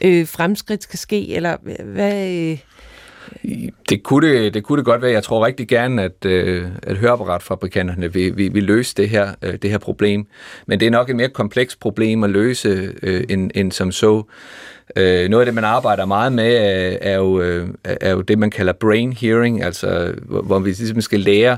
[0.01, 2.57] øh, fremskridt skal ske, eller hvad, øh?
[3.89, 5.11] Det kunne det, det kunne det godt være.
[5.11, 9.53] Jeg tror rigtig gerne, at, øh, at høreapparatfabrikanterne vil, vil, vil løse det her, øh,
[9.61, 10.27] det her problem.
[10.65, 14.23] Men det er nok et mere komplekst problem at løse øh, end, end som så.
[14.95, 18.39] Øh, noget af det, man arbejder meget med, er, er, jo, øh, er jo det,
[18.39, 21.57] man kalder brain hearing, altså hvor, hvor vi ligesom skal lære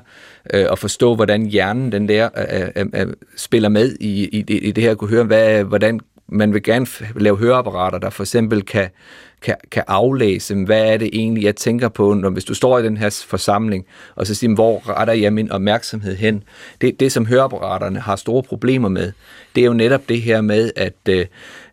[0.53, 2.29] øh, at forstå, hvordan hjernen den der
[2.75, 3.07] øh, øh,
[3.37, 5.99] spiller med i, i, i det her at kunne høre, hvad, hvordan
[6.31, 8.89] man vil gerne lave høreapparater, der for eksempel kan,
[9.41, 12.83] kan, kan aflæse, hvad er det egentlig, jeg tænker på, når hvis du står i
[12.83, 16.43] den her forsamling, og så siger, hvor retter jeg min opmærksomhed hen?
[16.81, 19.11] Det, det som høreapparaterne har store problemer med,
[19.55, 21.25] det er jo netop det her med, at, øh,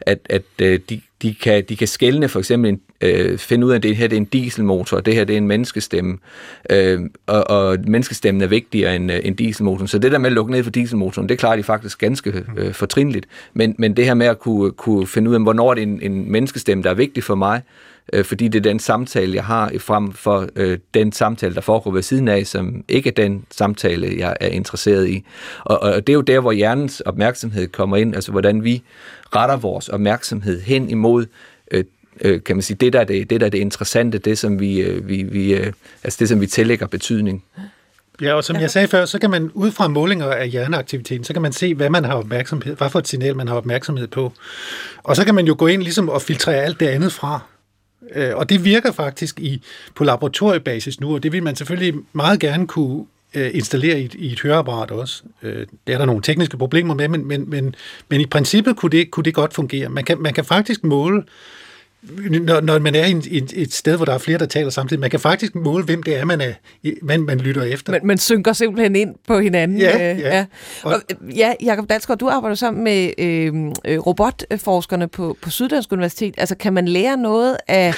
[0.08, 3.70] at, at, øh, de, de kan, de kan skælne for eksempel en, øh, finde ud
[3.72, 6.18] af, at det her det er en dieselmotor, og det her det er en menneskestemme,
[6.70, 9.88] øh, og, og menneskestemmen er vigtigere end, øh, end dieselmotoren.
[9.88, 12.72] Så det der med at lukke ned for dieselmotoren, det klarer de faktisk ganske øh,
[12.72, 13.26] fortrinligt.
[13.54, 16.02] Men, men det her med at kunne, kunne finde ud af, hvornår det er en,
[16.02, 17.62] en menneskestemme, der er vigtig for mig,
[18.12, 21.90] øh, fordi det er den samtale, jeg har frem for øh, den samtale, der foregår
[21.90, 25.24] ved siden af, som ikke er den samtale, jeg er interesseret i.
[25.64, 28.82] Og, og det er jo der, hvor hjernens opmærksomhed kommer ind, altså hvordan vi
[29.34, 31.26] retter vores opmærksomhed hen imod
[31.70, 31.84] øh,
[32.20, 34.60] øh, kan man sige, det der er det, det, der er det interessante, det som
[34.60, 35.72] vi, øh, vi, vi, øh,
[36.04, 37.44] altså det, som vi tillægger betydning.
[38.22, 41.32] Ja, og som jeg sagde før, så kan man ud fra målinger af hjerneaktiviteten, så
[41.32, 44.32] kan man se, hvad man har opmærksomhed, hvad for et signal man har opmærksomhed på.
[45.02, 47.40] Og så kan man jo gå ind ligesom og filtrere alt det andet fra.
[48.14, 49.62] Øh, og det virker faktisk i,
[49.94, 53.04] på laboratoriebasis nu, og det vil man selvfølgelig meget gerne kunne
[53.34, 55.22] øh, installere i et, i et høreapparat også.
[55.42, 57.74] Øh, det er der nogle tekniske problemer med, men, men, men,
[58.08, 59.88] men i princippet kunne det, kunne det godt fungere.
[59.88, 61.22] Man kan, man kan faktisk måle
[62.42, 65.00] når, når man er i et, et sted, hvor der er flere, der taler samtidig,
[65.00, 66.52] man kan faktisk måle, hvem det er, man, er,
[67.02, 67.92] man, man lytter efter.
[67.92, 69.78] Man, man synker simpelthen ind på hinanden.
[69.78, 70.36] Ja, øh, ja.
[70.36, 70.44] ja.
[70.82, 71.00] Og, og,
[71.36, 73.52] ja Jacob Dalsgaard, du arbejder sammen med øh,
[73.84, 76.34] øh, robotforskerne på, på Syddansk Universitet.
[76.38, 77.94] Altså, kan man lære noget af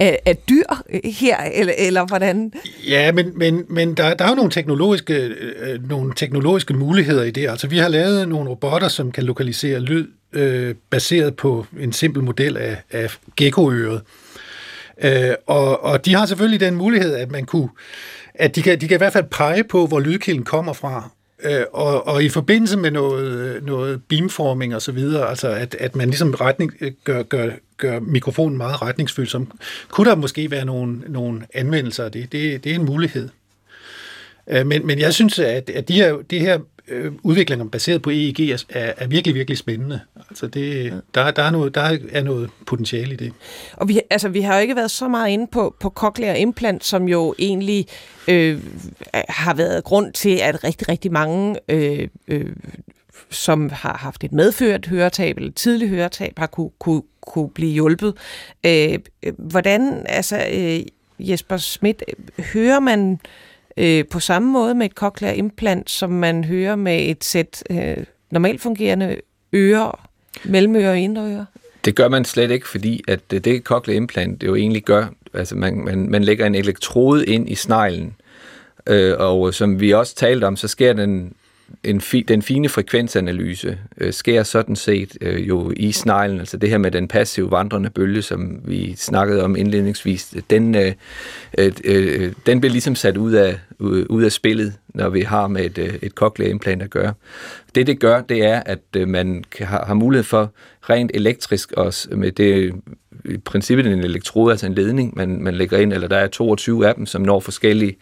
[0.00, 0.64] af, af dyr
[1.04, 2.52] her, eller, eller hvordan?
[2.88, 7.30] Ja, men, men, men der, der er jo nogle teknologiske, øh, nogle teknologiske muligheder i
[7.30, 7.48] det.
[7.48, 12.22] Altså, vi har lavet nogle robotter, som kan lokalisere lyd øh, baseret på en simpel
[12.22, 14.00] model af, af geckoøret.
[15.04, 17.68] Øh, og, og de har selvfølgelig den mulighed, at man kunne,
[18.34, 21.10] at de kan, de kan i hvert fald pege på, hvor lydkilden kommer fra.
[21.42, 25.96] Øh, og, og i forbindelse med noget, noget beamforming og så videre, altså at, at
[25.96, 29.58] man ligesom retning, øh, gør, gør, gør mikrofonen meget retningsfølsom,
[29.88, 32.32] kunne der måske være nogle, nogle anvendelser af det.
[32.32, 33.28] Det, det er en mulighed.
[34.46, 36.58] Øh, men, men jeg synes, at, at de her, de her
[36.88, 40.00] øh, udviklinger baseret på EEG er, er virkelig, virkelig spændende.
[40.30, 43.32] Altså det, der, der, er noget, der er noget potentiale i det.
[43.72, 46.84] Og vi, altså, vi har jo ikke været så meget inde på, på cochlear implant,
[46.84, 47.86] som jo egentlig
[48.28, 48.60] øh,
[49.28, 52.52] har været grund til, at rigtig, rigtig mange øh, øh,
[53.30, 58.14] som har haft et medført høretab eller tidlig høretab, har kunne, kunne, kunne blive hjulpet.
[58.66, 60.80] Øh, øh hvordan, altså øh,
[61.18, 63.18] Jesper Schmidt, øh, hører man øh,
[63.76, 67.96] Øh, på samme måde med et cochlear implant, som man hører med et sæt øh,
[68.30, 69.16] normalt fungerende
[69.52, 70.08] ører,
[70.44, 71.44] mellemører og indre ører?
[71.84, 75.06] Det gør man slet ikke, fordi at øh, det cochlear implant det jo egentlig gør,
[75.34, 78.14] altså man, man, man lægger en elektrode ind i sneglen,
[78.86, 81.32] øh, og som vi også talte om, så sker den
[81.84, 86.70] en fi, den fine frekvensanalyse øh, sker sådan set øh, jo i sneglen, altså det
[86.70, 90.92] her med den passive vandrende bølge, som vi snakkede om indledningsvis, den, øh,
[91.58, 95.64] øh, øh, den bliver ligesom sat ud af, ud af spillet, når vi har med
[95.64, 97.14] et, øh, et cochlea-implant at gøre.
[97.74, 100.52] Det det gør, det er, at øh, man kan, har, har mulighed for
[100.90, 102.74] rent elektrisk også med det
[103.24, 106.88] i princippet en elektrode, altså en ledning, man, man lægger ind, eller der er 22
[106.88, 107.96] af dem, som når forskellige øh,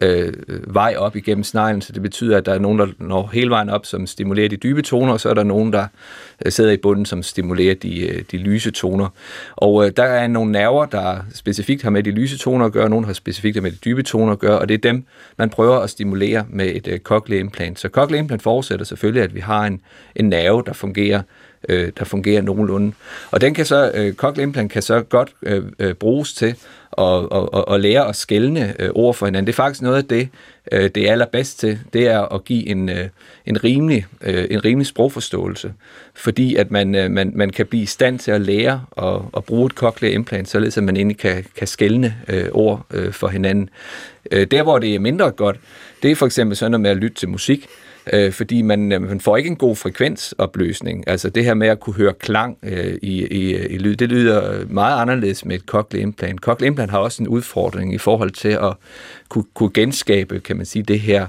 [0.00, 0.32] Øh,
[0.66, 3.68] vej op igennem sneglen, så det betyder, at der er nogen, der når hele vejen
[3.68, 5.86] op, som stimulerer de dybe toner, og så er der nogen, der
[6.46, 9.08] øh, sidder i bunden, som stimulerer de, øh, de lyse toner.
[9.56, 12.84] Og øh, der er nogle nerver, der specifikt har med de lyse toner at gøre,
[12.84, 15.04] og nogle har specifikt med de dybe toner at gøre, og det er dem,
[15.38, 17.80] man prøver at stimulere med et øh, cochlear implant.
[17.80, 19.80] Så cochlea implant forudsætter selvfølgelig, at vi har en,
[20.16, 21.22] en nerve, der fungerer
[21.68, 22.92] øh, der fungerer nogenlunde.
[23.30, 26.54] Og den kan så, øh, cochlear implant kan så godt øh, øh, bruges til
[26.98, 29.46] at at at lære at skælne øh, ord for hinanden.
[29.46, 30.28] Det er faktisk noget af det,
[30.72, 33.08] øh, det er allerbedst til, det er at give en, øh,
[33.46, 35.72] en, rimelig, øh, en rimelig sprogforståelse,
[36.14, 39.44] fordi at man, øh, man, man kan blive i stand til at lære at, at
[39.44, 43.28] bruge et cochlear implant, således at man egentlig kan, kan skælne øh, ord øh, for
[43.28, 43.70] hinanden.
[44.30, 45.56] Øh, der, hvor det er mindre godt,
[46.02, 47.66] det er for eksempel sådan noget med at lytte til musik,
[48.12, 51.04] øh, fordi man, øh, man får ikke en god frekvensopløsning.
[51.06, 54.64] Altså det her med at kunne høre klang øh, i, i, i lyd, det lyder
[54.68, 56.40] meget anderledes med et cochlear implant.
[56.40, 58.72] Cochlear implant har også en udfordring i forhold til at
[59.28, 61.26] kunne, kunne genskabe, kan man sige, det her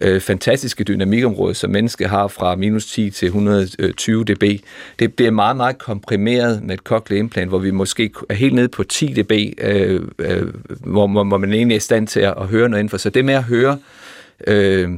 [0.00, 4.62] øh, fantastiske dynamikområde, som mennesket har fra minus 10 til 120 øh, dB,
[4.98, 8.68] det bliver meget, meget komprimeret med et cochlear implant, hvor vi måske er helt nede
[8.68, 10.42] på 10 dB, øh, øh,
[10.80, 12.96] hvor, hvor man egentlig er i stand til at, at høre noget indenfor.
[12.96, 13.78] Så det med at høre
[14.46, 14.90] øh,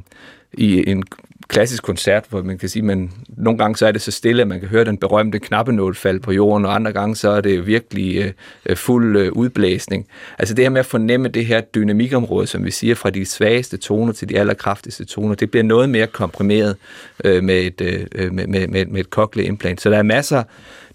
[0.52, 1.04] i en
[1.48, 4.48] klassisk koncert, hvor man kan sige, man nogle gange så er det så stille, at
[4.48, 7.66] man kan høre den berømte knappenål falde på jorden, og andre gange så er det
[7.66, 8.32] virkelig øh,
[8.66, 10.06] øh, fuld øh, udblæsning.
[10.38, 13.76] Altså det her med at fornemme det her dynamikområde, som vi siger, fra de svageste
[13.76, 16.76] toner til de allerkraftigste toner, det bliver noget mere komprimeret
[17.24, 19.80] øh, med, et, øh, øh med, med, med, med et cochlea implant.
[19.80, 20.42] Så der er masser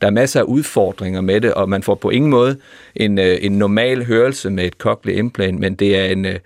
[0.03, 2.57] der er masser af udfordringer med det, og man får på ingen måde
[2.95, 6.39] en, øh, en normal hørelse med et cochlear implant, men det er en, øh,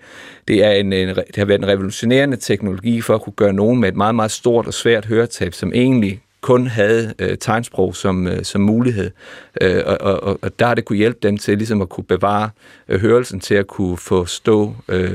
[0.48, 3.80] det, er en, en, det har været en revolutionerende teknologi for at kunne gøre nogen
[3.80, 8.26] med et meget, meget stort og svært høretab, som egentlig kun havde øh, tegnsprog som,
[8.26, 9.10] øh, som mulighed.
[9.60, 12.50] Øh, og, og, og der har det kunne hjælpe dem til ligesom at kunne bevare
[12.88, 15.10] øh, hørelsen til at kunne forstå øh,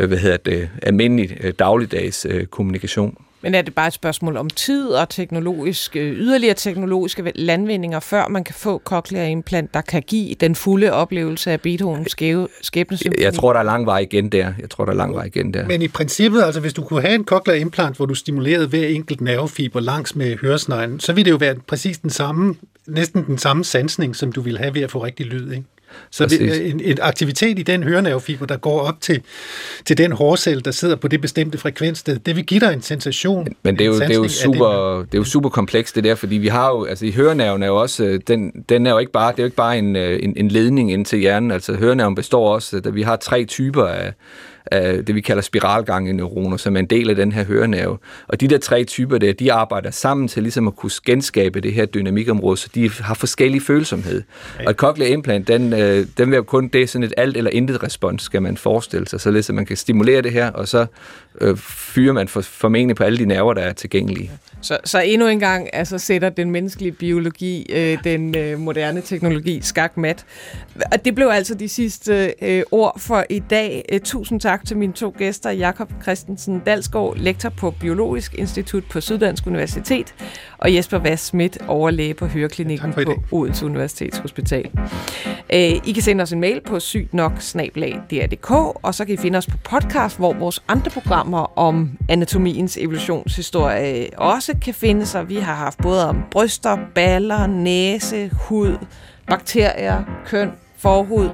[0.00, 3.27] øh hvad hedder det, almindelig øh, dagligdags øh, kommunikation.
[3.42, 8.44] Men er det bare et spørgsmål om tid og teknologisk, yderligere teknologiske landvindinger, før man
[8.44, 12.16] kan få cochlear implant, der kan give den fulde oplevelse af Beethovens
[12.62, 13.16] skæbnesymfoni?
[13.18, 14.52] Jeg, jeg tror, der er lang vej igen der.
[14.60, 15.66] Jeg tror, der er lang vej igen der.
[15.66, 18.86] Men i princippet, altså hvis du kunne have en cochlear implant, hvor du stimulerede hver
[18.86, 22.54] enkelt nervefiber langs med høresneglen, så ville det jo være præcis den samme,
[22.86, 25.64] næsten den samme sansning, som du ville have ved at få rigtig lyd, ikke?
[26.10, 29.22] Så det, en, en aktivitet i den hørenervefiber, der går op til,
[29.84, 33.48] til den hårcelle, der sidder på det bestemte frekvenssted, det vil give dig en sensation.
[33.62, 36.14] Men, det, er jo, det, er jo super, det er jo super komplekst det der,
[36.14, 38.98] fordi vi har jo, altså i hørenerven er jo også, øh, den, den er jo
[38.98, 41.50] ikke bare, det er jo ikke bare en, øh, en, en ledning ind til hjernen,
[41.50, 44.12] altså hørenerven består også, at vi har tre typer af,
[44.70, 47.98] af det, vi kalder spiralgange-neuroner, som er en del af den her hørenerve.
[48.28, 51.72] Og de der tre typer der, de arbejder sammen til ligesom at kunne genskabe det
[51.72, 54.22] her dynamikområde, så de har forskellig følsomhed.
[54.54, 54.64] Okay.
[54.64, 57.36] Og et cochlear implant, den, øh, den vil jo kun, det er sådan et alt
[57.36, 60.68] eller intet respons, skal man forestille sig, således at man kan stimulere det her, og
[60.68, 60.86] så
[61.40, 64.30] øh, fyrer man for, formentlig på alle de nerver, der er tilgængelige.
[64.60, 69.60] Så, så endnu en gang altså, sætter den menneskelige biologi, øh, den øh, moderne teknologi
[69.62, 70.24] skakmat.
[70.92, 73.84] Og det blev altså de sidste øh, ord for i dag.
[73.92, 79.00] Øh, tusind tak til mine to gæster, Jakob Christensen Dalsgaard, lektor på Biologisk Institut på
[79.00, 80.14] Syddansk Universitet,
[80.58, 84.70] og Jesper Vass Schmidt, overlæge på Høreklinikken på Odense Universitetshospital.
[85.52, 87.32] Øh, I kan sende os en mail på sygt nok
[88.82, 94.08] og så kan I finde os på podcast, hvor vores andre programmer om anatomiens evolutionshistorie
[94.16, 95.28] også kan finde sig.
[95.28, 98.76] Vi har haft både om bryster, baller, næse, hud,
[99.26, 101.30] bakterier, køn, forhud.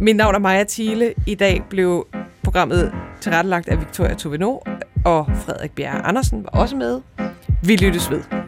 [0.00, 1.14] Mit navn er Maja Thiele.
[1.26, 2.06] I dag blev
[2.42, 4.58] programmet tilrettelagt af Victoria Tovino,
[5.04, 7.00] og Frederik Bjerre Andersen var også med.
[7.62, 8.47] Vi lyttes ved.